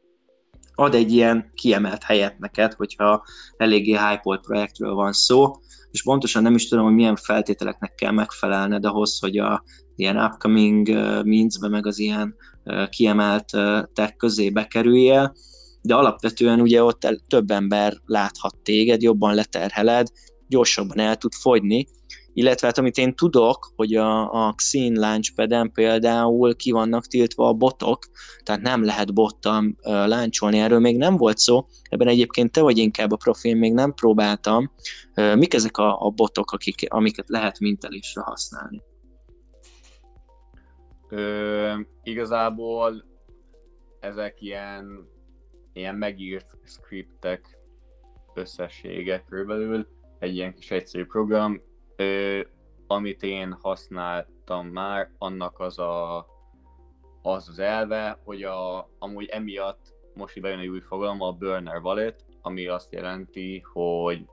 ad 0.75 0.95
egy 0.95 1.11
ilyen 1.11 1.51
kiemelt 1.53 2.03
helyet 2.03 2.39
neked, 2.39 2.73
hogyha 2.73 3.25
eléggé 3.57 3.91
hype 3.91 4.39
projektről 4.41 4.93
van 4.93 5.13
szó, 5.13 5.51
és 5.91 6.03
pontosan 6.03 6.43
nem 6.43 6.55
is 6.55 6.67
tudom, 6.67 6.85
hogy 6.85 6.93
milyen 6.93 7.15
feltételeknek 7.15 7.95
kell 7.95 8.11
megfelelned 8.11 8.85
ahhoz, 8.85 9.19
hogy 9.19 9.37
a 9.37 9.63
ilyen 9.95 10.17
upcoming 10.17 10.89
means 11.25 11.57
meg 11.69 11.85
az 11.85 11.99
ilyen 11.99 12.35
kiemelt 12.89 13.45
tech 13.93 14.15
közé 14.17 14.49
bekerüljél, 14.49 15.35
de 15.81 15.95
alapvetően 15.95 16.61
ugye 16.61 16.83
ott 16.83 17.23
több 17.27 17.51
ember 17.51 17.97
láthat 18.05 18.55
téged, 18.63 19.01
jobban 19.01 19.35
leterheled, 19.35 20.07
gyorsabban 20.47 20.99
el 20.99 21.15
tud 21.15 21.33
fogyni, 21.33 21.87
illetve 22.33 22.67
hát 22.67 22.77
amit 22.77 22.97
én 22.97 23.15
tudok, 23.15 23.73
hogy 23.75 23.95
a, 23.95 24.31
a 24.47 24.53
Xin 24.53 24.99
Launchpad-en 24.99 25.71
például 25.71 26.55
ki 26.55 26.71
vannak 26.71 27.07
tiltva 27.07 27.47
a 27.47 27.53
botok, 27.53 28.05
tehát 28.43 28.61
nem 28.61 28.83
lehet 28.83 29.13
bottal 29.13 29.75
láncsolni, 29.83 30.59
erről 30.59 30.79
még 30.79 30.97
nem 30.97 31.17
volt 31.17 31.37
szó, 31.37 31.65
ebben 31.89 32.07
egyébként 32.07 32.51
te 32.51 32.61
vagy 32.61 32.77
inkább 32.77 33.11
a 33.11 33.15
profil, 33.15 33.55
még 33.55 33.73
nem 33.73 33.93
próbáltam. 33.93 34.71
Mik 35.35 35.53
ezek 35.53 35.77
a, 35.77 36.05
a 36.05 36.09
botok, 36.09 36.51
akik, 36.51 36.85
amiket 36.87 37.29
lehet 37.29 37.59
mintelésre 37.59 38.21
használni? 38.21 38.81
Ö, 41.11 41.79
igazából 42.03 43.05
ezek 43.99 44.41
ilyen, 44.41 45.09
ilyen 45.73 45.95
megírt 45.95 46.57
scriptek 46.63 47.57
összessége 48.33 49.23
körülbelül, 49.29 49.87
egy 50.19 50.35
ilyen 50.35 50.53
kis 50.53 50.71
egyszerű 50.71 51.05
program, 51.05 51.61
ö, 51.95 52.41
amit 52.87 53.23
én 53.23 53.57
használtam 53.61 54.67
már, 54.67 55.11
annak 55.17 55.59
az 55.59 55.79
a, 55.79 56.25
az, 57.21 57.49
az 57.49 57.59
elve, 57.59 58.19
hogy 58.23 58.43
a, 58.43 58.89
amúgy 58.99 59.25
emiatt 59.25 59.93
most 60.13 60.37
így 60.37 60.43
bejön 60.43 60.59
egy 60.59 60.67
új 60.67 60.79
fogalom, 60.79 61.21
a 61.21 61.31
burner 61.31 61.81
wallet, 61.81 62.25
ami 62.41 62.67
azt 62.67 62.93
jelenti, 62.93 63.63
hogy 63.73 64.25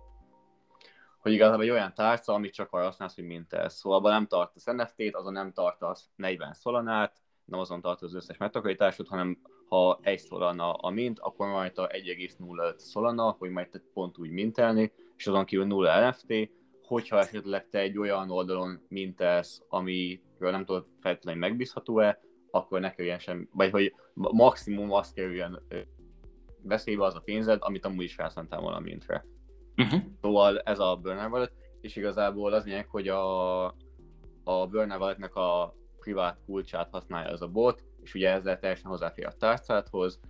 hogy 1.29 1.37
igazából 1.37 1.65
egy 1.65 1.71
olyan 1.71 1.95
tárca, 1.95 2.33
amit 2.33 2.53
csak 2.53 2.73
arra 2.73 2.85
használsz, 2.85 3.15
hogy 3.15 3.25
mintel. 3.25 3.69
Szóval 3.69 3.99
abban 3.99 4.13
nem 4.13 4.27
tartasz 4.27 4.65
NFT-t, 4.65 5.15
azon 5.15 5.33
nem 5.33 5.53
tartasz 5.53 6.09
40 6.17 6.53
szolanát, 6.53 7.17
nem 7.45 7.61
azon 7.61 7.81
tartasz 7.81 8.09
az 8.09 8.15
összes 8.15 8.37
megtakarításod, 8.37 9.09
hanem 9.09 9.39
ha 9.69 9.99
egy 10.03 10.19
szolana 10.19 10.73
a 10.73 10.91
mint, 10.91 11.19
akkor 11.19 11.49
majd 11.49 11.79
a 11.79 11.87
1,05 11.87 12.79
szolana, 12.79 13.37
hogy 13.39 13.51
majd 13.51 13.69
te 13.69 13.83
pont 13.93 14.19
úgy 14.19 14.31
mintelni, 14.31 14.93
és 15.17 15.27
azon 15.27 15.45
kívül 15.45 15.67
0 15.67 16.09
NFT, 16.09 16.51
hogyha 16.83 17.19
esetleg 17.19 17.69
te 17.69 17.79
egy 17.79 17.99
olyan 17.99 18.31
oldalon 18.31 18.87
mintelsz, 18.89 19.63
amiről 19.69 20.51
nem 20.51 20.65
tudod 20.65 20.87
feltétlenül 21.01 21.41
megbízható-e, 21.41 22.21
akkor 22.51 22.81
ne 22.81 22.91
kerüljen 22.91 23.19
sem, 23.19 23.49
vagy 23.53 23.71
hogy 23.71 23.95
maximum 24.15 24.93
azt 24.93 25.15
kerüljön 25.15 25.63
veszélybe 26.63 27.05
az 27.05 27.15
a 27.15 27.21
pénzed, 27.21 27.59
amit 27.63 27.85
amúgy 27.85 28.05
is 28.05 28.15
felszántál 28.15 28.61
volna 28.61 28.81
mintre. 28.81 29.25
Uh-huh. 29.79 30.01
Szóval 30.21 30.59
ez 30.59 30.79
a 30.79 30.99
Burner 31.03 31.51
és 31.81 31.97
igazából 31.97 32.53
az 32.53 32.65
lényeg, 32.65 32.87
hogy 32.89 33.09
a, 33.09 33.65
a 34.45 34.67
Burner 34.71 35.01
a 35.35 35.75
privát 36.01 36.39
kulcsát 36.47 36.89
használja 36.91 37.31
ez 37.31 37.41
a 37.41 37.49
bot, 37.49 37.83
és 38.03 38.15
ugye 38.15 38.31
ezzel 38.31 38.59
teljesen 38.59 38.91
hozzáfér 38.91 39.27
a 39.27 39.37
tárcádhoz, 39.39 40.21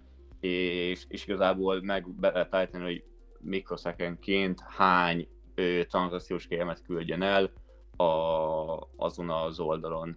és, 0.40 1.04
és 1.08 1.26
igazából 1.26 1.80
meg 1.82 2.08
be 2.08 2.30
lehet 2.30 2.54
állítani, 2.54 2.84
hogy 2.84 3.04
mikroszekenként 3.40 4.60
hány 4.76 5.28
ö, 5.54 5.80
tranzakciós 5.88 6.46
kérelmet 6.46 6.82
küldjen 6.82 7.22
el 7.22 7.50
a, 7.96 8.88
azon 8.96 9.30
az 9.30 9.60
oldalon. 9.60 10.16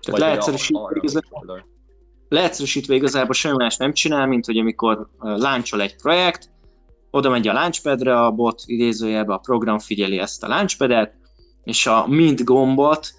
Tehát 0.00 0.20
leegyszerűsítve, 0.20 0.90
igazából, 0.94 1.66
leegyszerűsítve 2.28 2.94
igazából 2.94 3.34
semmi 3.34 3.56
más 3.56 3.76
nem 3.76 3.92
csinál, 3.92 4.26
mint 4.26 4.46
hogy 4.46 4.58
amikor 4.58 5.08
láncsol 5.18 5.80
egy 5.80 5.96
projekt, 5.96 6.50
oda 7.10 7.30
megy 7.30 7.48
a 7.48 7.52
launchpadre, 7.52 8.20
a 8.20 8.30
bot 8.30 8.62
idézőjelben 8.66 9.36
a 9.36 9.40
program 9.40 9.78
figyeli 9.78 10.18
ezt 10.18 10.44
a 10.44 10.48
launchpadet, 10.48 11.14
és 11.64 11.86
a 11.86 12.06
mint 12.06 12.44
gombot 12.44 13.12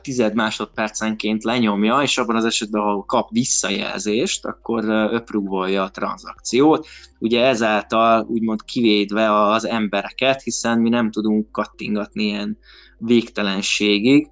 tized 0.00 0.34
másodpercenként 0.34 1.44
lenyomja, 1.44 2.02
és 2.02 2.18
abban 2.18 2.36
az 2.36 2.44
esetben, 2.44 2.82
ha 2.82 3.04
kap 3.06 3.30
visszajelzést, 3.30 4.44
akkor 4.44 4.84
öprúvolja 4.88 5.82
a 5.82 5.90
tranzakciót. 5.90 6.86
Ugye 7.18 7.44
ezáltal 7.44 8.26
úgymond 8.28 8.64
kivédve 8.64 9.42
az 9.42 9.66
embereket, 9.66 10.42
hiszen 10.42 10.78
mi 10.78 10.88
nem 10.88 11.10
tudunk 11.10 11.52
kattingatni 11.52 12.22
ilyen 12.24 12.58
végtelenségig, 12.98 14.28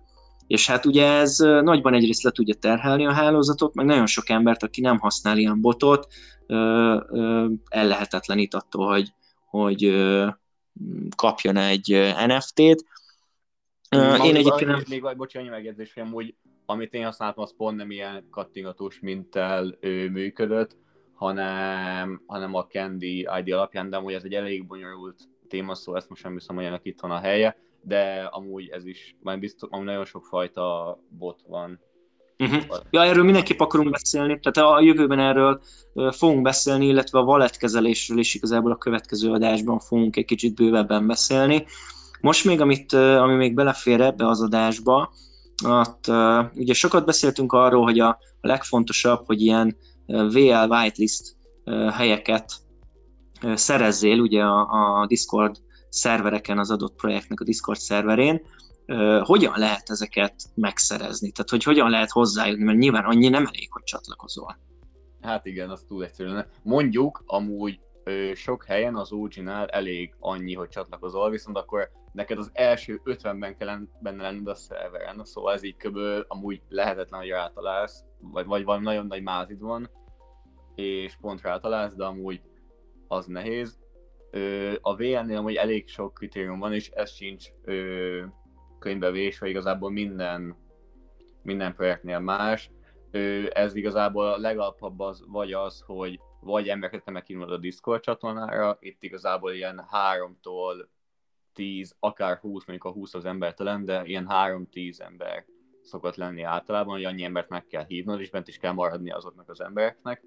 és 0.47 0.67
hát 0.67 0.87
ugye 0.87 1.07
ez 1.07 1.39
nagyban 1.39 1.95
egyrészt 1.95 2.23
le 2.23 2.31
tudja 2.31 2.55
terhelni 2.55 3.07
a 3.07 3.13
hálózatot, 3.13 3.75
meg 3.75 3.87
nagyon 3.87 4.07
sok 4.07 4.29
embert, 4.29 4.63
aki 4.63 4.81
nem 4.81 4.99
használ 4.99 5.39
ilyen 5.39 5.61
botot, 5.61 6.07
ellehetetlenít 7.69 8.55
attól, 8.55 8.87
hogy, 8.87 9.13
hogy 9.47 9.95
kapjon 11.17 11.57
egy 11.57 12.15
NFT-t. 12.27 12.85
Uh, 13.97 14.27
én 14.27 14.37
egyébként 14.37 14.71
nem... 14.71 14.83
Még 14.89 15.03
vagy, 15.03 15.17
bocsánat, 15.17 15.51
megjegyzés, 15.51 15.95
hogy 15.95 16.03
amúgy, 16.03 16.35
amit 16.67 16.95
én 16.95 17.05
használtam, 17.05 17.43
az 17.43 17.55
pont 17.57 17.77
nem 17.77 17.91
ilyen 17.91 18.27
kattingatós 18.31 19.01
minttel 19.01 19.77
ő, 19.81 20.11
működött, 20.11 20.77
hanem, 21.15 22.23
hanem 22.27 22.55
a 22.55 22.67
Candy 22.67 23.29
ID 23.39 23.53
alapján, 23.53 23.91
de 23.91 23.97
amúgy 23.97 24.13
ez 24.13 24.25
egy 24.25 24.35
elég 24.35 24.67
bonyolult 24.67 25.21
téma, 25.49 25.75
szóval 25.75 26.01
ezt 26.01 26.09
most 26.09 26.23
nem 26.23 26.33
hiszem, 26.33 26.57
hogy 26.57 26.65
ennek 26.65 26.85
itt 26.85 27.01
van 27.01 27.11
a 27.11 27.19
helye, 27.19 27.57
de 27.87 28.29
amúgy 28.31 28.69
ez 28.69 28.87
is, 28.87 29.17
már 29.23 29.39
biztos, 29.39 29.69
amúgy 29.73 29.87
nagyon 29.87 30.05
sok 30.05 30.25
fajta 30.25 30.99
bot 31.09 31.41
van. 31.49 31.81
Uh-huh. 32.39 32.63
Ja, 32.91 33.03
erről 33.05 33.25
mindenképp 33.25 33.61
akarunk 33.61 33.91
beszélni, 33.91 34.41
tehát 34.41 34.71
a 34.71 34.81
jövőben 34.81 35.19
erről 35.19 35.61
fogunk 36.11 36.43
beszélni, 36.43 36.87
illetve 36.87 37.19
a 37.19 37.23
wallet 37.23 37.57
kezelésről 37.57 38.19
is 38.19 38.35
igazából 38.35 38.73
a 38.73 38.77
következő 38.77 39.33
adásban 39.33 39.79
fogunk 39.79 40.17
egy 40.17 40.25
kicsit 40.25 40.55
bővebben 40.55 41.07
beszélni. 41.07 41.65
Most 42.21 42.45
még, 42.45 42.61
amit, 42.61 42.93
ami 42.93 43.35
még 43.35 43.55
belefér 43.55 44.01
ebbe 44.01 44.27
az 44.27 44.43
adásba, 44.43 45.13
ott, 45.65 46.07
ugye 46.55 46.75
sokat 46.75 47.05
beszéltünk 47.05 47.53
arról, 47.53 47.83
hogy 47.83 47.99
a, 47.99 48.19
legfontosabb, 48.41 49.27
hogy 49.27 49.41
ilyen 49.41 49.77
VL 50.07 50.69
whitelist 50.69 51.37
helyeket 51.93 52.53
szerezzél 53.55 54.21
ugye 54.21 54.43
a, 54.43 55.01
a 55.01 55.07
Discord 55.07 55.57
szervereken, 55.97 56.59
az 56.59 56.71
adott 56.71 56.95
projektnek 56.95 57.41
a 57.41 57.45
Discord 57.45 57.79
szerverén, 57.79 58.43
hogyan 59.21 59.59
lehet 59.59 59.91
ezeket 59.91 60.35
megszerezni? 60.55 61.31
Tehát, 61.31 61.51
hogy 61.51 61.63
hogyan 61.63 61.91
lehet 61.91 62.11
hozzájutni, 62.11 62.65
mert 62.65 62.79
nyilván 62.79 63.05
annyi 63.05 63.29
nem 63.29 63.47
elég, 63.47 63.73
hogy 63.73 63.83
csatlakozol. 63.83 64.59
Hát 65.21 65.47
igen, 65.47 65.71
az 65.71 65.85
túl 65.89 66.05
egyszerű. 66.05 66.39
Mondjuk, 66.63 67.23
amúgy 67.27 67.81
sok 68.35 68.65
helyen 68.65 68.97
az 68.97 69.13
OG-nál 69.13 69.67
elég 69.67 70.15
annyi, 70.19 70.55
hogy 70.55 70.69
csatlakozol, 70.69 71.31
viszont 71.31 71.57
akkor 71.57 71.91
neked 72.13 72.39
az 72.39 72.51
első 72.53 73.01
50-ben 73.05 73.57
kell 73.57 73.79
benne 74.01 74.23
lenned 74.23 74.49
a 74.49 74.55
szerveren, 74.55 75.25
szóval 75.25 75.55
ez 75.55 75.63
így 75.63 75.77
kb. 75.77 75.99
amúgy 76.29 76.63
lehetetlen, 76.69 77.21
hogy 77.21 77.29
rátalálsz, 77.29 78.05
vagy, 78.21 78.47
vagy 78.47 78.65
valami 78.65 78.85
nagyon 78.85 79.07
nagy 79.07 79.23
mázid 79.23 79.61
van, 79.61 79.91
és 80.75 81.17
pont 81.21 81.43
rátalálsz, 81.43 81.95
de 81.95 82.05
amúgy 82.05 82.41
az 83.09 83.27
nehéz. 83.27 83.79
A 84.81 84.97
VN-nél 84.97 85.37
amúgy 85.37 85.55
elég 85.55 85.89
sok 85.89 86.15
kritérium 86.15 86.59
van, 86.59 86.73
és 86.73 86.89
ez 86.89 87.11
sincs 87.11 87.49
könyvbe 88.79 89.11
vésve, 89.11 89.49
igazából 89.49 89.91
minden, 89.91 90.57
minden 91.43 91.75
projektnél 91.75 92.19
más. 92.19 92.71
Ez 93.51 93.75
igazából 93.75 94.27
a 94.27 94.39
legalapabb 94.39 95.01
az, 95.01 95.25
vagy 95.27 95.53
az, 95.53 95.83
hogy 95.87 96.21
vagy 96.41 96.69
embereket 96.69 97.05
kell 97.05 97.13
meghívnod 97.13 97.53
a 97.53 97.57
Discord 97.57 98.03
csatornára, 98.03 98.77
itt 98.81 99.03
igazából 99.03 99.53
ilyen 99.53 99.85
3-tól 99.93 100.87
10, 101.53 101.97
akár 102.01 102.39
20, 102.39 102.67
mondjuk 102.67 102.93
a 102.93 102.99
20 102.99 103.15
az 103.15 103.25
embertelen, 103.25 103.85
de 103.85 104.05
ilyen 104.05 104.27
3-10 104.31 105.01
ember 105.01 105.45
szokott 105.83 106.15
lenni 106.15 106.43
általában, 106.43 106.95
hogy 106.95 107.05
annyi 107.05 107.25
embert 107.25 107.49
meg 107.49 107.67
kell 107.67 107.85
hívnod, 107.87 108.21
és 108.21 108.31
bent 108.31 108.49
is 108.49 108.59
kell 108.59 108.73
maradni 108.73 109.11
azoknak 109.11 109.49
az 109.49 109.61
embereknek, 109.61 110.23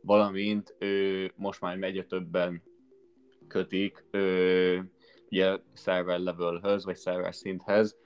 valamint 0.00 0.74
ő, 0.78 1.32
most 1.36 1.60
már 1.60 1.82
egyre 1.82 2.04
többen 2.04 2.62
kötik 3.54 4.04
ő, 4.10 4.90
ugye 5.30 5.58
server 5.74 6.18
levelhöz, 6.18 6.84
vagy 6.84 6.96
server 6.96 7.34
szinthez, 7.34 7.96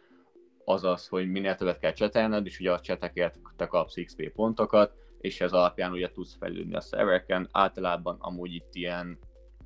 azaz, 0.64 1.08
hogy 1.08 1.30
minél 1.30 1.54
többet 1.54 1.78
kell 1.78 1.92
csetelned, 1.92 2.46
és 2.46 2.60
ugye 2.60 2.72
a 2.72 2.80
cseteket 2.80 3.38
te 3.56 3.66
kapsz 3.66 4.04
XP 4.04 4.32
pontokat, 4.32 4.92
és 5.20 5.40
ez 5.40 5.52
alapján 5.52 5.92
ugye 5.92 6.10
tudsz 6.10 6.36
fejlődni 6.38 6.74
a 6.74 6.80
szervereken. 6.80 7.48
Általában 7.52 8.16
amúgy 8.20 8.54
itt 8.54 8.74
ilyen 8.74 9.18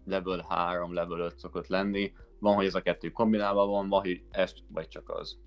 level 0.05 0.47
3, 0.49 0.93
level 0.93 1.21
5 1.21 1.39
szokott 1.39 1.67
lenni. 1.67 2.13
Van, 2.39 2.55
hogy 2.55 2.67
ez 2.67 2.75
a 2.75 2.83
kettő 2.83 3.11
kombinálva 3.11 3.67
van, 3.67 3.89
van, 3.89 4.01
hogy 4.01 4.23
ez 4.31 4.53
vagy 4.69 4.89
csak 4.89 5.11
az. 5.11 5.39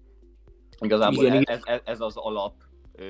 Igazából 0.80 1.26
igen, 1.26 1.44
ez, 1.46 1.62
ez, 1.64 1.82
ez, 1.84 2.02
az 2.02 2.18
alap, 2.18 2.56
ö, 2.96 3.04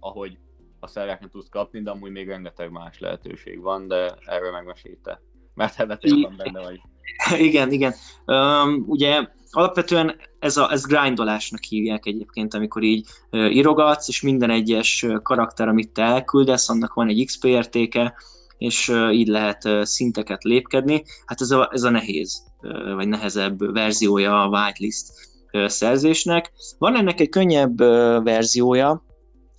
ahogy 0.00 0.38
a 0.80 0.86
szervereken 0.86 1.30
tudsz 1.30 1.48
kapni, 1.48 1.82
de 1.82 1.90
amúgy 1.90 2.10
még 2.10 2.28
rengeteg 2.28 2.70
más 2.70 2.98
lehetőség 2.98 3.60
van, 3.60 3.88
de 3.88 4.14
erről 4.26 4.52
megmesélte. 4.52 5.20
Mert 5.54 5.76
van 5.76 6.34
benne 6.36 6.60
vagy. 6.60 6.80
Igen, 7.38 7.72
igen. 7.72 7.94
Um, 8.26 8.84
ugye 8.86 9.26
alapvetően 9.50 10.16
ez, 10.38 10.56
a, 10.56 10.72
ez 10.72 10.86
grindolásnak 10.86 11.62
hívják 11.62 12.06
egyébként, 12.06 12.54
amikor 12.54 12.82
így 12.82 13.06
uh, 13.30 13.54
írogatsz, 13.54 14.08
és 14.08 14.22
minden 14.22 14.50
egyes 14.50 15.06
karakter, 15.22 15.68
amit 15.68 15.92
te 15.92 16.02
elküldesz, 16.02 16.68
annak 16.68 16.94
van 16.94 17.08
egy 17.08 17.24
XP 17.24 17.44
értéke, 17.44 18.14
és 18.58 18.88
uh, 18.88 19.14
így 19.14 19.28
lehet 19.28 19.64
uh, 19.64 19.82
szinteket 19.82 20.44
lépkedni. 20.44 21.02
Hát 21.26 21.40
ez 21.40 21.50
a, 21.50 21.68
ez 21.72 21.82
a 21.82 21.90
nehéz, 21.90 22.42
uh, 22.62 22.94
vagy 22.94 23.08
nehezebb 23.08 23.72
verziója 23.72 24.42
a 24.42 24.48
whitelist 24.48 25.30
szerzésnek. 25.66 26.52
Van 26.78 26.96
ennek 26.96 27.20
egy 27.20 27.28
könnyebb 27.28 27.78
verziója, 28.24 29.04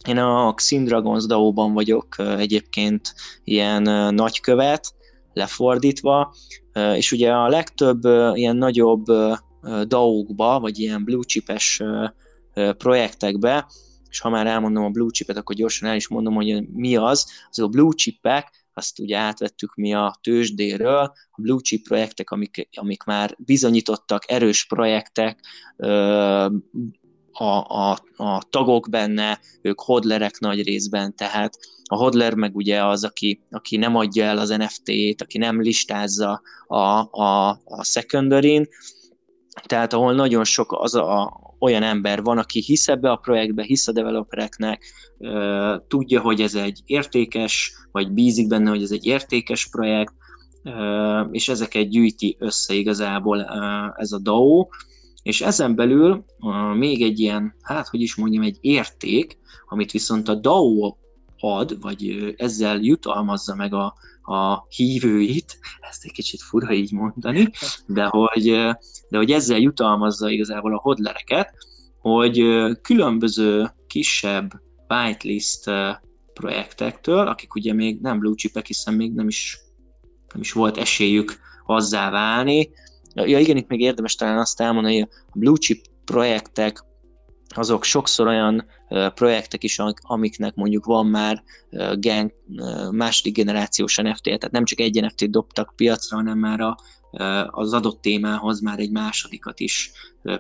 én 0.08 0.18
a 0.18 0.54
Xin 0.54 0.84
Dragons 0.84 1.26
DAO-ban 1.26 1.74
vagyok 1.74 2.16
egyébként 2.18 3.14
ilyen 3.44 3.82
nagykövet, 4.14 4.94
lefordítva, 5.34 6.36
és 6.96 7.12
ugye 7.12 7.32
a 7.32 7.48
legtöbb 7.48 8.04
ilyen 8.34 8.56
nagyobb 8.56 9.06
DAO-kba, 9.88 10.60
vagy 10.60 10.80
ilyen 10.80 11.04
blue 11.04 11.24
chipes 11.24 11.84
projektekbe, 12.78 13.66
és 14.10 14.20
ha 14.20 14.30
már 14.30 14.48
elmondom 14.48 14.84
a 14.84 14.90
blue 14.90 15.10
chipet, 15.12 15.38
akkor 15.38 15.56
gyorsan 15.56 15.90
el 15.90 15.96
is 15.96 16.08
mondom, 16.08 16.34
hogy 16.34 16.70
mi 16.70 16.96
az. 16.96 17.26
Az 17.50 17.60
a 17.60 17.68
blue 17.68 17.94
chipek, 17.96 18.62
azt 18.74 19.00
ugye 19.00 19.18
átvettük 19.18 19.76
mi 19.76 19.94
a 19.94 20.18
tőzsdéről, 20.22 21.14
a 21.32 21.42
blue 21.42 21.60
chip 21.62 21.84
projektek, 21.84 22.32
amik, 22.32 22.70
amik 22.72 23.04
már 23.04 23.36
bizonyítottak, 23.38 24.32
erős 24.32 24.66
projektek, 24.66 25.40
a, 27.34 27.44
a, 27.44 27.98
a 28.18 28.44
tagok 28.50 28.90
benne, 28.90 29.40
ők 29.62 29.80
hodlerek 29.80 30.40
nagy 30.40 30.64
részben, 30.64 31.16
tehát 31.16 31.58
a 31.84 31.96
hodler 31.96 32.34
meg 32.34 32.56
ugye 32.56 32.86
az, 32.86 33.04
aki, 33.04 33.44
aki 33.52 33.78
nem 33.78 33.96
adja 33.96 34.26
el 34.26 34.38
az 34.38 34.50
NFT-t, 34.50 35.22
aki 35.22 35.38
nem 35.38 35.62
listázza 35.62 36.42
a, 36.68 36.78
a, 37.22 37.50
a 37.66 37.84
secondary 37.84 38.70
tehát 39.66 39.94
ahol 39.94 40.14
nagyon 40.14 40.44
sok 40.44 40.72
az 40.72 40.96
a, 40.96 41.40
olyan 41.60 41.84
ember 41.84 42.22
van, 42.22 42.38
aki 42.38 42.60
hisz 42.60 42.88
ebbe 42.88 43.12
a 43.12 43.16
projektbe, 43.16 43.64
hisz 43.64 43.88
a 43.88 43.92
developereknek, 43.92 44.84
tudja, 45.88 46.22
hogy 46.22 46.42
ez 46.42 46.56
egy 46.56 46.82
értékes, 46.86 47.74
vagy 47.92 48.12
bízik 48.12 48.48
benne, 48.48 48.70
hogy 48.70 48.82
ez 48.82 48.92
egy 48.92 49.06
értékes 49.06 49.70
projekt, 49.70 50.14
és 51.32 51.50
ezeket 51.50 51.90
gyűjti 51.90 52.36
össze 52.40 52.74
igazából 52.74 53.44
ez 53.96 54.12
a 54.12 54.20
DAO, 54.20 54.68
és 55.24 55.42
ezen 55.42 55.76
belül 55.76 56.26
még 56.74 57.02
egy 57.02 57.20
ilyen, 57.20 57.56
hát 57.62 57.88
hogy 57.88 58.02
is 58.02 58.16
mondjam, 58.16 58.44
egy 58.44 58.58
érték, 58.62 59.38
amit 59.68 59.92
viszont 59.92 60.28
a 60.28 60.36
DAO 60.36 60.96
ad, 61.38 61.82
vagy 61.82 62.34
ezzel 62.38 62.80
jutalmazza 62.82 63.56
meg 63.56 63.74
a, 63.74 63.94
a 64.24 64.66
hívőit, 64.70 65.58
ezt 65.90 66.04
egy 66.04 66.12
kicsit 66.12 66.42
fura 66.42 66.74
így 66.74 66.92
mondani, 66.92 67.50
de 67.88 68.06
hogy, 68.06 68.44
de 69.10 69.18
hogy 69.18 69.32
ezzel 69.32 69.60
jutalmazza 69.60 70.30
igazából 70.30 70.74
a 70.74 70.80
hodlereket, 70.82 71.54
hogy 72.00 72.44
különböző 72.82 73.72
kisebb 73.88 74.62
whitelist 74.90 75.72
projektektől, 76.34 77.28
akik 77.28 77.56
ugye 77.56 77.74
még 77.74 78.02
nem 78.02 78.20
blue 78.20 78.36
chipek, 78.36 78.66
hiszen 78.66 78.94
még 78.94 79.14
nem 79.14 79.28
is, 79.28 79.60
nem 80.34 80.42
is 80.42 80.52
volt 80.52 80.78
esélyük 80.78 81.40
azzá 81.66 82.10
válni. 82.10 82.70
Ja 83.14 83.40
igen, 83.40 83.58
itt 83.58 83.68
még 83.68 83.80
érdemes 83.80 84.16
talán 84.16 84.38
azt 84.38 84.62
elmondani, 84.62 85.00
hogy 85.00 85.10
a 85.12 85.38
blue 85.40 85.58
chip 85.58 85.86
projektek 86.06 86.84
azok 87.56 87.84
sokszor 87.84 88.28
olyan 88.28 88.66
projektek 89.14 89.64
is, 89.64 89.80
amiknek 90.02 90.56
mondjuk 90.56 90.86
van 90.86 91.06
már 91.06 91.44
gang, 91.96 92.34
második 92.92 93.34
generációs 93.34 93.96
NFT, 93.98 94.24
tehát 94.24 94.52
nem 94.52 94.66
csak 94.66 94.80
egy 94.80 95.02
NFT 95.02 95.30
dobtak 95.30 95.74
piacra, 95.76 96.18
hanem 96.18 96.38
már 96.38 96.60
a, 96.60 96.78
az 97.48 97.74
adott 97.74 98.02
témához 98.02 98.60
már 98.60 98.80
egy 98.80 98.92
másodikat 98.92 99.60
is 99.60 99.92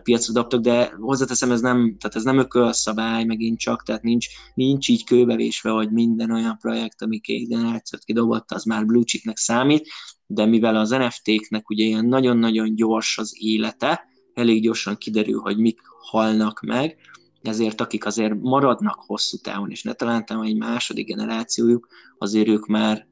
piacra 0.03 0.33
dobtak, 0.33 0.61
de 0.61 0.93
hozzáteszem, 0.99 1.51
ez 1.51 1.61
nem, 1.61 1.95
tehát 1.99 2.15
ez 2.15 2.23
nem 2.23 2.37
ökölszabály 2.37 3.23
megint 3.23 3.59
csak, 3.59 3.83
tehát 3.83 4.01
nincs, 4.01 4.27
nincs 4.53 4.87
így 4.87 5.03
kőbevésve, 5.03 5.69
hogy 5.69 5.91
minden 5.91 6.31
olyan 6.31 6.57
projekt, 6.57 7.01
ami 7.01 7.19
két 7.19 7.47
generációt 7.47 8.03
kidobott, 8.03 8.51
az 8.51 8.63
már 8.63 8.85
blue 8.85 9.03
chipnek 9.03 9.37
számít, 9.37 9.87
de 10.27 10.45
mivel 10.45 10.75
az 10.75 10.89
NFT-knek 10.89 11.69
ugye 11.69 11.83
ilyen 11.83 12.05
nagyon-nagyon 12.05 12.75
gyors 12.75 13.17
az 13.17 13.33
élete, 13.37 14.07
elég 14.33 14.61
gyorsan 14.61 14.97
kiderül, 14.97 15.39
hogy 15.39 15.57
mik 15.57 15.79
halnak 15.99 16.61
meg, 16.61 16.97
ezért 17.41 17.81
akik 17.81 18.05
azért 18.05 18.33
maradnak 18.41 19.03
hosszú 19.05 19.37
távon, 19.37 19.71
és 19.71 19.83
ne 19.83 19.93
találtam 19.93 20.41
egy 20.41 20.57
második 20.57 21.07
generációjuk, 21.07 21.87
azért 22.17 22.47
ők 22.47 22.65
már 22.65 23.07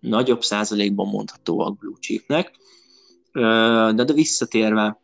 nagyobb 0.00 0.42
százalékban 0.42 1.08
mondhatóak 1.08 1.78
blue 1.78 1.96
chipnek. 2.00 2.50
De, 3.32 4.04
de 4.04 4.12
visszatérve, 4.12 5.00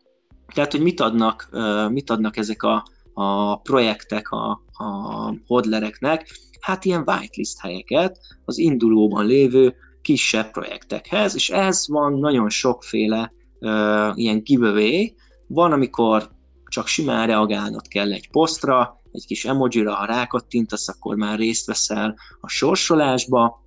tehát, 0.54 0.72
hogy 0.72 0.82
mit 0.82 1.00
adnak, 1.00 1.48
mit 1.90 2.10
adnak 2.10 2.36
ezek 2.36 2.62
a, 2.62 2.84
a 3.14 3.56
projektek 3.56 4.30
a, 4.30 4.50
a 4.72 5.34
hodlereknek, 5.46 6.38
hát 6.60 6.84
ilyen 6.84 7.04
whitelist 7.06 7.60
helyeket 7.60 8.18
az 8.44 8.58
indulóban 8.58 9.26
lévő 9.26 9.74
kisebb 10.02 10.50
projektekhez, 10.50 11.34
és 11.34 11.50
ez 11.50 11.88
van 11.88 12.12
nagyon 12.12 12.48
sokféle 12.48 13.32
uh, 13.60 13.70
ilyen 14.14 14.42
giveaway, 14.42 15.14
van, 15.46 15.72
amikor 15.72 16.30
csak 16.64 16.86
simán 16.86 17.26
reagálnod 17.26 17.88
kell 17.88 18.12
egy 18.12 18.30
posztra, 18.30 19.00
egy 19.12 19.26
kis 19.26 19.44
emojira, 19.44 19.94
ha 19.94 20.04
rákattintasz, 20.04 20.88
akkor 20.88 21.16
már 21.16 21.38
részt 21.38 21.66
veszel 21.66 22.16
a 22.40 22.48
sorsolásba, 22.48 23.62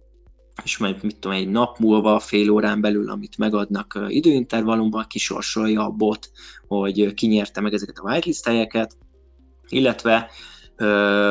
és 0.63 0.77
majd 0.77 1.03
mit 1.03 1.19
tudom, 1.19 1.37
egy 1.37 1.49
nap 1.49 1.77
múlva, 1.79 2.19
fél 2.19 2.49
órán 2.49 2.81
belül, 2.81 3.09
amit 3.09 3.37
megadnak 3.37 4.05
időintervallumban, 4.07 5.05
kisorsolja 5.07 5.85
a 5.85 5.89
bot, 5.89 6.29
hogy 6.67 7.13
kinyerte 7.13 7.61
meg 7.61 7.73
ezeket 7.73 7.97
a 7.97 8.09
whitelist 8.09 8.45
helyeket, 8.45 8.97
illetve 9.67 10.29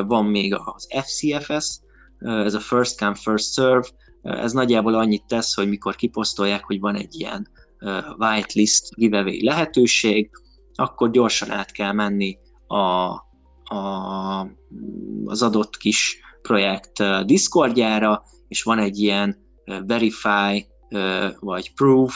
van 0.07 0.24
még 0.24 0.55
az 0.55 0.88
FCFS, 0.88 1.80
ez 2.18 2.55
a 2.55 2.61
First 2.61 2.98
Come, 2.98 3.14
First 3.14 3.52
Serve, 3.52 3.88
ez 4.25 4.53
nagyjából 4.53 4.95
annyit 4.95 5.27
tesz, 5.27 5.55
hogy 5.55 5.68
mikor 5.68 5.95
kiposztolják, 5.95 6.64
hogy 6.64 6.81
van 6.81 6.97
egy 6.97 7.14
ilyen 7.20 7.49
whitelist 8.18 8.95
giveaway 8.95 9.45
lehetőség, 9.45 10.31
akkor 10.75 11.11
gyorsan 11.11 11.51
át 11.51 11.72
kell 11.72 11.93
menni 11.93 12.39
a, 12.66 12.77
a, 13.75 14.51
az 15.25 15.43
adott 15.43 15.77
kis 15.77 16.18
projekt 16.43 17.25
Discordjára, 17.27 18.22
és 18.49 18.62
van 18.62 18.79
egy 18.79 18.99
ilyen 18.99 19.37
verify, 19.87 20.66
vagy 21.41 21.75
proof, 21.75 22.14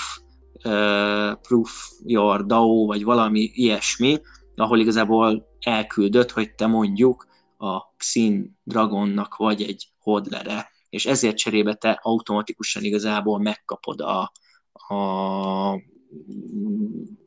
proof 1.43 1.91
your 2.05 2.47
DAO, 2.47 2.87
vagy 2.87 3.05
valami 3.05 3.51
ilyesmi, 3.55 4.21
ahol 4.57 4.79
igazából 4.79 5.47
elküldött, 5.61 6.31
hogy 6.31 6.55
te 6.55 6.67
mondjuk 6.67 7.27
a 7.59 7.79
Xin 7.97 8.59
Dragonnak 8.65 9.37
vagy 9.37 9.63
egy 9.63 9.89
hodlere, 9.99 10.71
és 10.91 11.07
ezért 11.07 11.37
cserébe 11.37 11.75
te 11.75 11.99
automatikusan 12.03 12.85
igazából 12.85 13.39
megkapod 13.39 14.01
a, 14.01 14.33
a 14.73 15.83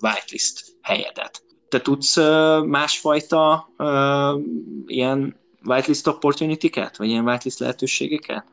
whitelist 0.01 0.77
helyedet. 0.81 1.43
Te 1.67 1.81
tudsz 1.81 2.15
másfajta 2.65 3.69
ilyen 4.85 5.39
whitelist 5.63 6.07
opportunity-ket, 6.07 6.97
vagy 6.97 7.07
ilyen 7.07 7.27
whitelist 7.27 7.59
lehetőségeket? 7.59 8.45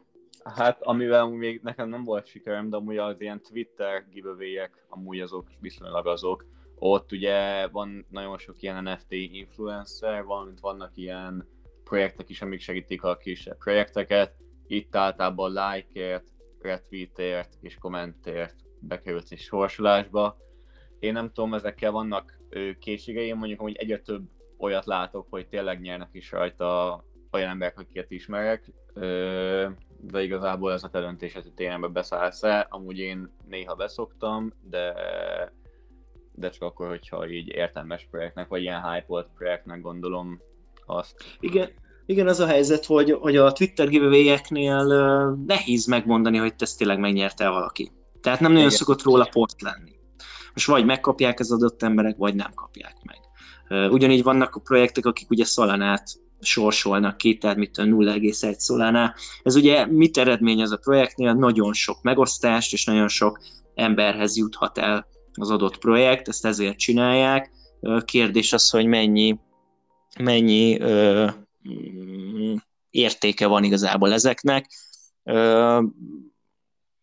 Hát, 0.54 0.82
amivel 0.82 1.26
még 1.26 1.61
nekem 1.62 1.88
nem 1.88 2.04
volt 2.04 2.26
sikerem, 2.26 2.70
de 2.70 2.76
amúgy 2.76 2.96
az 2.96 3.20
ilyen 3.20 3.42
Twitter 3.42 4.06
giveaway 4.11 4.68
amúgy 4.88 5.20
azok 5.20 5.48
viszonylag 5.61 6.06
azok. 6.06 6.46
Ott 6.78 7.12
ugye 7.12 7.68
van 7.68 8.06
nagyon 8.11 8.38
sok 8.38 8.62
ilyen 8.62 8.82
NFT 8.82 9.12
influencer, 9.12 10.24
valamint 10.24 10.61
vannak 10.61 10.90
ilyen 10.94 11.48
projektek 11.84 12.28
is, 12.28 12.42
amik 12.42 12.61
segítik 12.61 13.02
a 13.02 13.16
kisebb 13.16 13.59
projekteket. 13.59 14.34
Itt 14.68 14.96
általában 14.96 15.50
like-ért, 15.50 16.24
retweetért 16.60 17.56
és 17.60 17.74
kommentért 17.74 18.54
bekerült 18.80 19.26
egy 19.30 19.38
sorsolásba. 19.38 20.36
Én 20.98 21.12
nem 21.12 21.32
tudom, 21.32 21.54
ezekkel 21.54 21.90
vannak 21.90 22.38
készségeim, 22.78 23.36
mondjuk 23.36 23.60
hogy 23.60 23.76
egyre 23.76 23.98
több 23.98 24.22
olyat 24.58 24.84
látok, 24.84 25.26
hogy 25.30 25.48
tényleg 25.48 25.80
nyernek 25.80 26.08
is 26.12 26.32
rajta 26.32 27.04
olyan 27.30 27.48
emberek, 27.48 27.78
akiket 27.78 28.10
ismerek, 28.10 28.72
de 30.00 30.22
igazából 30.22 30.72
ez 30.72 30.84
a 30.84 30.88
te 30.88 31.00
döntésed, 31.00 31.42
hogy 31.42 31.54
tényleg 31.54 31.92
beszállsz-e. 31.92 32.66
Amúgy 32.70 32.98
én 32.98 33.34
néha 33.48 33.74
beszoktam, 33.74 34.52
de, 34.62 34.94
de 36.32 36.48
csak 36.48 36.62
akkor, 36.62 36.88
hogyha 36.88 37.28
így 37.28 37.48
értelmes 37.48 38.06
projektnek, 38.10 38.48
vagy 38.48 38.62
ilyen 38.62 38.92
hype 38.92 39.28
projektnek 39.34 39.80
gondolom 39.80 40.40
azt. 40.86 41.24
Igen, 41.40 41.70
igen, 42.11 42.26
az 42.26 42.40
a 42.40 42.46
helyzet, 42.46 42.84
hogy, 42.84 43.12
hogy 43.20 43.36
a 43.36 43.52
Twitter 43.52 43.88
giveaway-eknél 43.88 44.84
nehéz 45.46 45.86
megmondani, 45.86 46.36
hogy 46.36 46.52
ezt 46.59 46.78
tényleg 46.78 46.98
megnyerte 46.98 47.48
valaki. 47.48 47.92
Tehát 48.20 48.40
nem 48.40 48.50
nagyon 48.50 48.66
Igen. 48.66 48.78
szokott 48.78 49.02
róla 49.02 49.28
poszt 49.32 49.62
lenni. 49.62 49.90
Most 50.54 50.66
vagy 50.66 50.84
megkapják 50.84 51.40
az 51.40 51.52
adott 51.52 51.82
emberek, 51.82 52.16
vagy 52.16 52.34
nem 52.34 52.50
kapják 52.54 52.94
meg. 53.02 53.16
Ugyanígy 53.90 54.22
vannak 54.22 54.54
a 54.54 54.61
projektek, 54.61 55.06
akik 55.06 55.30
ugye 55.30 55.44
szalanát 55.44 56.02
sorsolnak 56.40 57.16
ki, 57.16 57.36
tehát 57.38 57.56
mit 57.56 57.76
0,1 57.76 58.52
szolánál. 58.59 59.14
Ez 59.42 59.56
ugye 59.56 59.86
mit 59.86 60.18
eredményez 60.18 60.70
a 60.70 60.76
projektnél? 60.76 61.32
Nagyon 61.32 61.72
sok 61.72 62.02
megosztást, 62.02 62.72
és 62.72 62.84
nagyon 62.84 63.09
sok 63.09 63.38
emberhez 63.74 64.36
juthat 64.36 64.78
el 64.78 65.06
az 65.32 65.50
adott 65.50 65.78
projekt, 65.78 66.28
ezt 66.28 66.46
ezért 66.46 66.78
csinálják. 66.78 67.50
Kérdés 68.04 68.52
az, 68.52 68.70
hogy 68.70 68.86
mennyi, 68.86 69.38
mennyi 70.20 70.80
ö, 70.80 71.28
értéke 72.90 73.46
van 73.46 73.64
igazából 73.64 74.12
ezeknek. 74.12 74.66
Ö, 75.22 75.80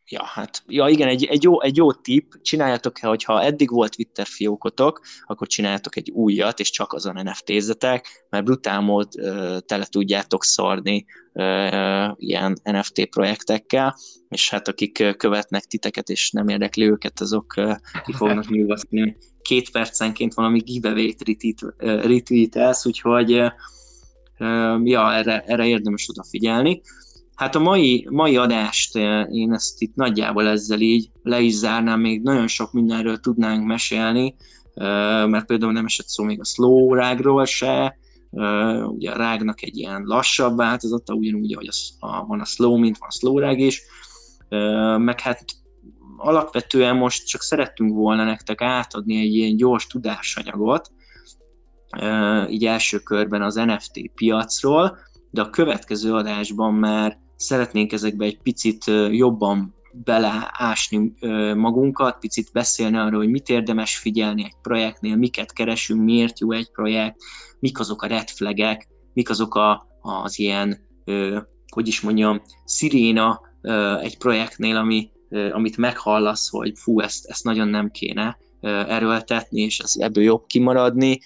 Ja, 0.10 0.24
hát, 0.24 0.64
ja 0.68 0.88
igen, 0.88 1.08
egy, 1.08 1.26
egy, 1.26 1.43
jó, 1.43 1.62
egy 1.62 1.78
jó 1.78 1.93
tipp, 1.93 2.32
csináljátok-e, 2.41 3.08
hogyha 3.08 3.43
eddig 3.43 3.70
volt 3.70 3.95
Twitter 3.95 4.26
fiókotok, 4.26 5.01
akkor 5.24 5.47
csináljátok 5.47 5.95
egy 5.95 6.12
újat, 6.12 6.60
és 6.60 6.70
csak 6.70 6.93
azon 6.93 7.20
NFT-zetek, 7.24 8.26
mert 8.30 8.43
brutál 8.43 8.82
mód 8.82 9.08
uh, 9.18 9.58
tele 9.58 9.86
tudjátok 9.86 10.43
szarni 10.43 11.06
uh, 11.34 12.12
ilyen 12.16 12.58
NFT 12.64 13.06
projektekkel, 13.10 13.95
és 14.30 14.49
hát 14.49 14.68
akik 14.68 15.16
követnek 15.18 15.64
titeket, 15.64 16.10
és 16.10 16.32
nem 16.32 16.47
érdekli 16.47 16.89
őket, 16.89 17.20
azok 17.20 17.53
uh, 17.58 17.76
ki 18.06 18.14
fognak 18.14 18.49
nyugodni. 18.49 19.18
Két 19.41 19.72
percenként 19.72 20.34
valami 20.34 20.60
giveaway-t 20.60 21.24
retweetelsz, 21.78 22.86
úgyhogy 22.86 23.41
ja, 24.84 25.14
erre, 25.14 25.44
erre 25.46 25.66
érdemes 25.68 26.10
odafigyelni. 26.10 26.82
Hát 27.36 27.56
a 27.56 27.60
mai, 27.60 28.08
mai 28.10 28.38
adást 28.38 28.96
én 29.32 29.54
ezt 29.54 29.82
itt 29.82 29.96
nagyjából 29.96 30.48
ezzel 30.48 30.80
így 30.80 31.10
le 31.24 31.40
is 31.40 31.54
zárnám, 31.54 32.00
még 32.00 32.22
nagyon 32.22 32.48
sok 32.48 32.72
mindenről 32.72 33.20
tudnánk 33.20 33.66
mesélni, 33.66 34.36
mert 35.26 35.46
például 35.46 35.72
nem 35.72 35.86
esett 35.86 36.08
szó 36.08 36.24
még 36.24 36.40
a 36.40 36.46
slow 36.46 36.94
rágról 36.94 37.46
se, 37.46 37.98
ugye 38.86 39.12
a 39.12 39.18
rágnak 39.18 39.62
egy 39.62 39.78
ilyen 39.78 40.02
lassabb 40.06 40.58
változata, 40.58 41.14
ugyanúgy, 41.14 41.54
ahogy 41.54 41.70
a, 42.00 42.08
a, 42.08 42.26
van 42.26 42.40
a 42.40 42.46
slow, 42.46 42.78
mint 42.78 42.98
van 42.98 43.10
a 43.10 43.18
slow 43.18 43.40
rág 43.40 43.60
is, 43.60 43.82
meg 44.98 45.20
hát 45.20 45.46
alapvetően 46.18 46.96
most 46.96 47.28
csak 47.28 47.42
szerettünk 47.42 47.94
volna 47.94 48.24
nektek 48.24 48.62
átadni 48.62 49.20
egy 49.20 49.36
ilyen 49.36 49.56
gyors 49.56 49.88
tudásanyagot, 49.88 50.92
így 52.50 52.66
első 52.66 53.00
körben 53.00 53.42
az 53.42 53.56
NFT 53.56 54.12
piacról, 54.16 54.98
de 55.32 55.42
a 55.42 55.50
következő 55.50 56.14
adásban 56.14 56.74
már 56.74 57.18
szeretnénk 57.36 57.92
ezekbe 57.92 58.26
egy 58.26 58.42
picit 58.42 58.86
jobban 59.12 59.76
beleásni 60.04 61.14
magunkat, 61.56 62.20
picit 62.20 62.50
beszélni 62.54 62.98
arról, 62.98 63.20
hogy 63.20 63.30
mit 63.30 63.50
érdemes 63.50 63.98
figyelni 63.98 64.44
egy 64.44 64.56
projektnél, 64.62 65.16
miket 65.16 65.54
keresünk, 65.54 66.04
miért 66.04 66.40
jó 66.40 66.52
egy 66.52 66.72
projekt, 66.72 67.16
mik 67.60 67.80
azok 67.80 68.02
a 68.02 68.08
red 68.08 68.30
flagek, 68.30 68.88
mik 69.14 69.30
azok 69.30 69.56
a, 69.56 69.88
az 70.02 70.40
ilyen, 70.40 70.88
hogy 71.72 71.88
is 71.88 72.02
mondjam, 72.02 72.42
sziréna 72.66 73.42
egy 74.02 74.18
projektnél, 74.18 74.76
ami, 74.76 75.12
amit 75.52 75.78
meghallasz, 75.78 76.50
hogy 76.50 76.74
fú, 76.76 77.00
ezt, 77.00 77.26
ezt 77.26 77.44
nagyon 77.44 77.68
nem 77.68 77.92
kéne 77.92 78.38
erőltetni, 78.88 79.62
és 79.62 79.82
ebből 80.00 80.24
jobb 80.24 80.46
kimaradni, 80.46 81.20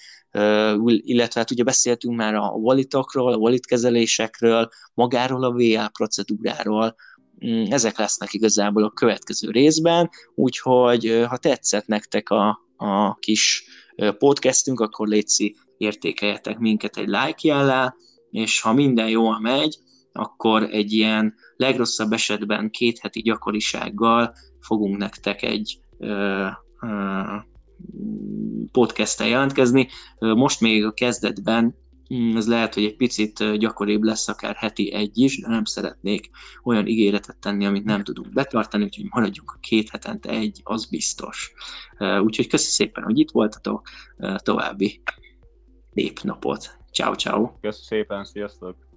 illetve 1.01 1.39
hát 1.39 1.51
ugye 1.51 1.63
beszéltünk 1.63 2.15
már 2.15 2.35
a 2.35 2.47
wallitokról, 2.47 3.33
a 3.33 3.37
wallet 3.37 3.65
kezelésekről, 3.65 4.69
magáról 4.93 5.43
a 5.43 5.53
VA 5.53 5.89
procedúráról, 5.89 6.95
mm, 7.45 7.63
ezek 7.69 7.97
lesznek 7.97 8.33
igazából 8.33 8.83
a 8.83 8.91
következő 8.91 9.51
részben, 9.51 10.09
úgyhogy 10.35 11.25
ha 11.27 11.37
tetszett 11.37 11.85
nektek 11.85 12.29
a, 12.29 12.59
a 12.77 13.15
kis 13.15 13.63
podcastünk, 14.17 14.79
akkor 14.79 15.07
létszi 15.07 15.55
értékeljetek 15.77 16.57
minket 16.57 16.97
egy 16.97 17.07
like 17.07 17.39
jellel, 17.41 17.95
és 18.31 18.61
ha 18.61 18.73
minden 18.73 19.09
jól 19.09 19.39
megy, 19.39 19.77
akkor 20.11 20.63
egy 20.63 20.91
ilyen 20.91 21.35
legrosszabb 21.55 22.11
esetben 22.11 22.69
két 22.69 22.99
heti 22.99 23.21
gyakorisággal 23.21 24.33
fogunk 24.59 24.97
nektek 24.97 25.41
egy 25.41 25.79
ö, 25.97 26.45
ö, 26.81 27.21
podcast 28.71 29.19
jelentkezni. 29.19 29.87
Most 30.19 30.61
még 30.61 30.85
a 30.85 30.91
kezdetben 30.91 31.75
mm, 32.13 32.35
ez 32.35 32.47
lehet, 32.47 32.73
hogy 32.73 32.83
egy 32.83 32.95
picit 32.95 33.57
gyakoribb 33.57 34.03
lesz, 34.03 34.27
akár 34.27 34.55
heti 34.55 34.93
egy 34.93 35.17
is, 35.17 35.39
de 35.41 35.47
nem 35.47 35.63
szeretnék 35.63 36.29
olyan 36.63 36.87
ígéretet 36.87 37.37
tenni, 37.37 37.65
amit 37.65 37.85
nem 37.85 38.03
tudunk 38.03 38.33
betartani, 38.33 38.83
úgyhogy 38.83 39.05
maradjunk 39.09 39.51
a 39.51 39.59
két 39.61 39.89
hetente 39.89 40.29
egy, 40.29 40.61
az 40.63 40.85
biztos. 40.85 41.53
Úgyhogy 42.21 42.47
köszi 42.47 42.69
szépen, 42.69 43.03
hogy 43.03 43.19
itt 43.19 43.31
voltatok, 43.31 43.87
további 44.37 45.01
szép 45.93 46.19
napot. 46.21 46.77
Ciao, 46.91 47.15
ciao. 47.15 47.51
Köszönöm 47.61 47.85
szépen, 47.87 48.23
sziasztok! 48.23 48.88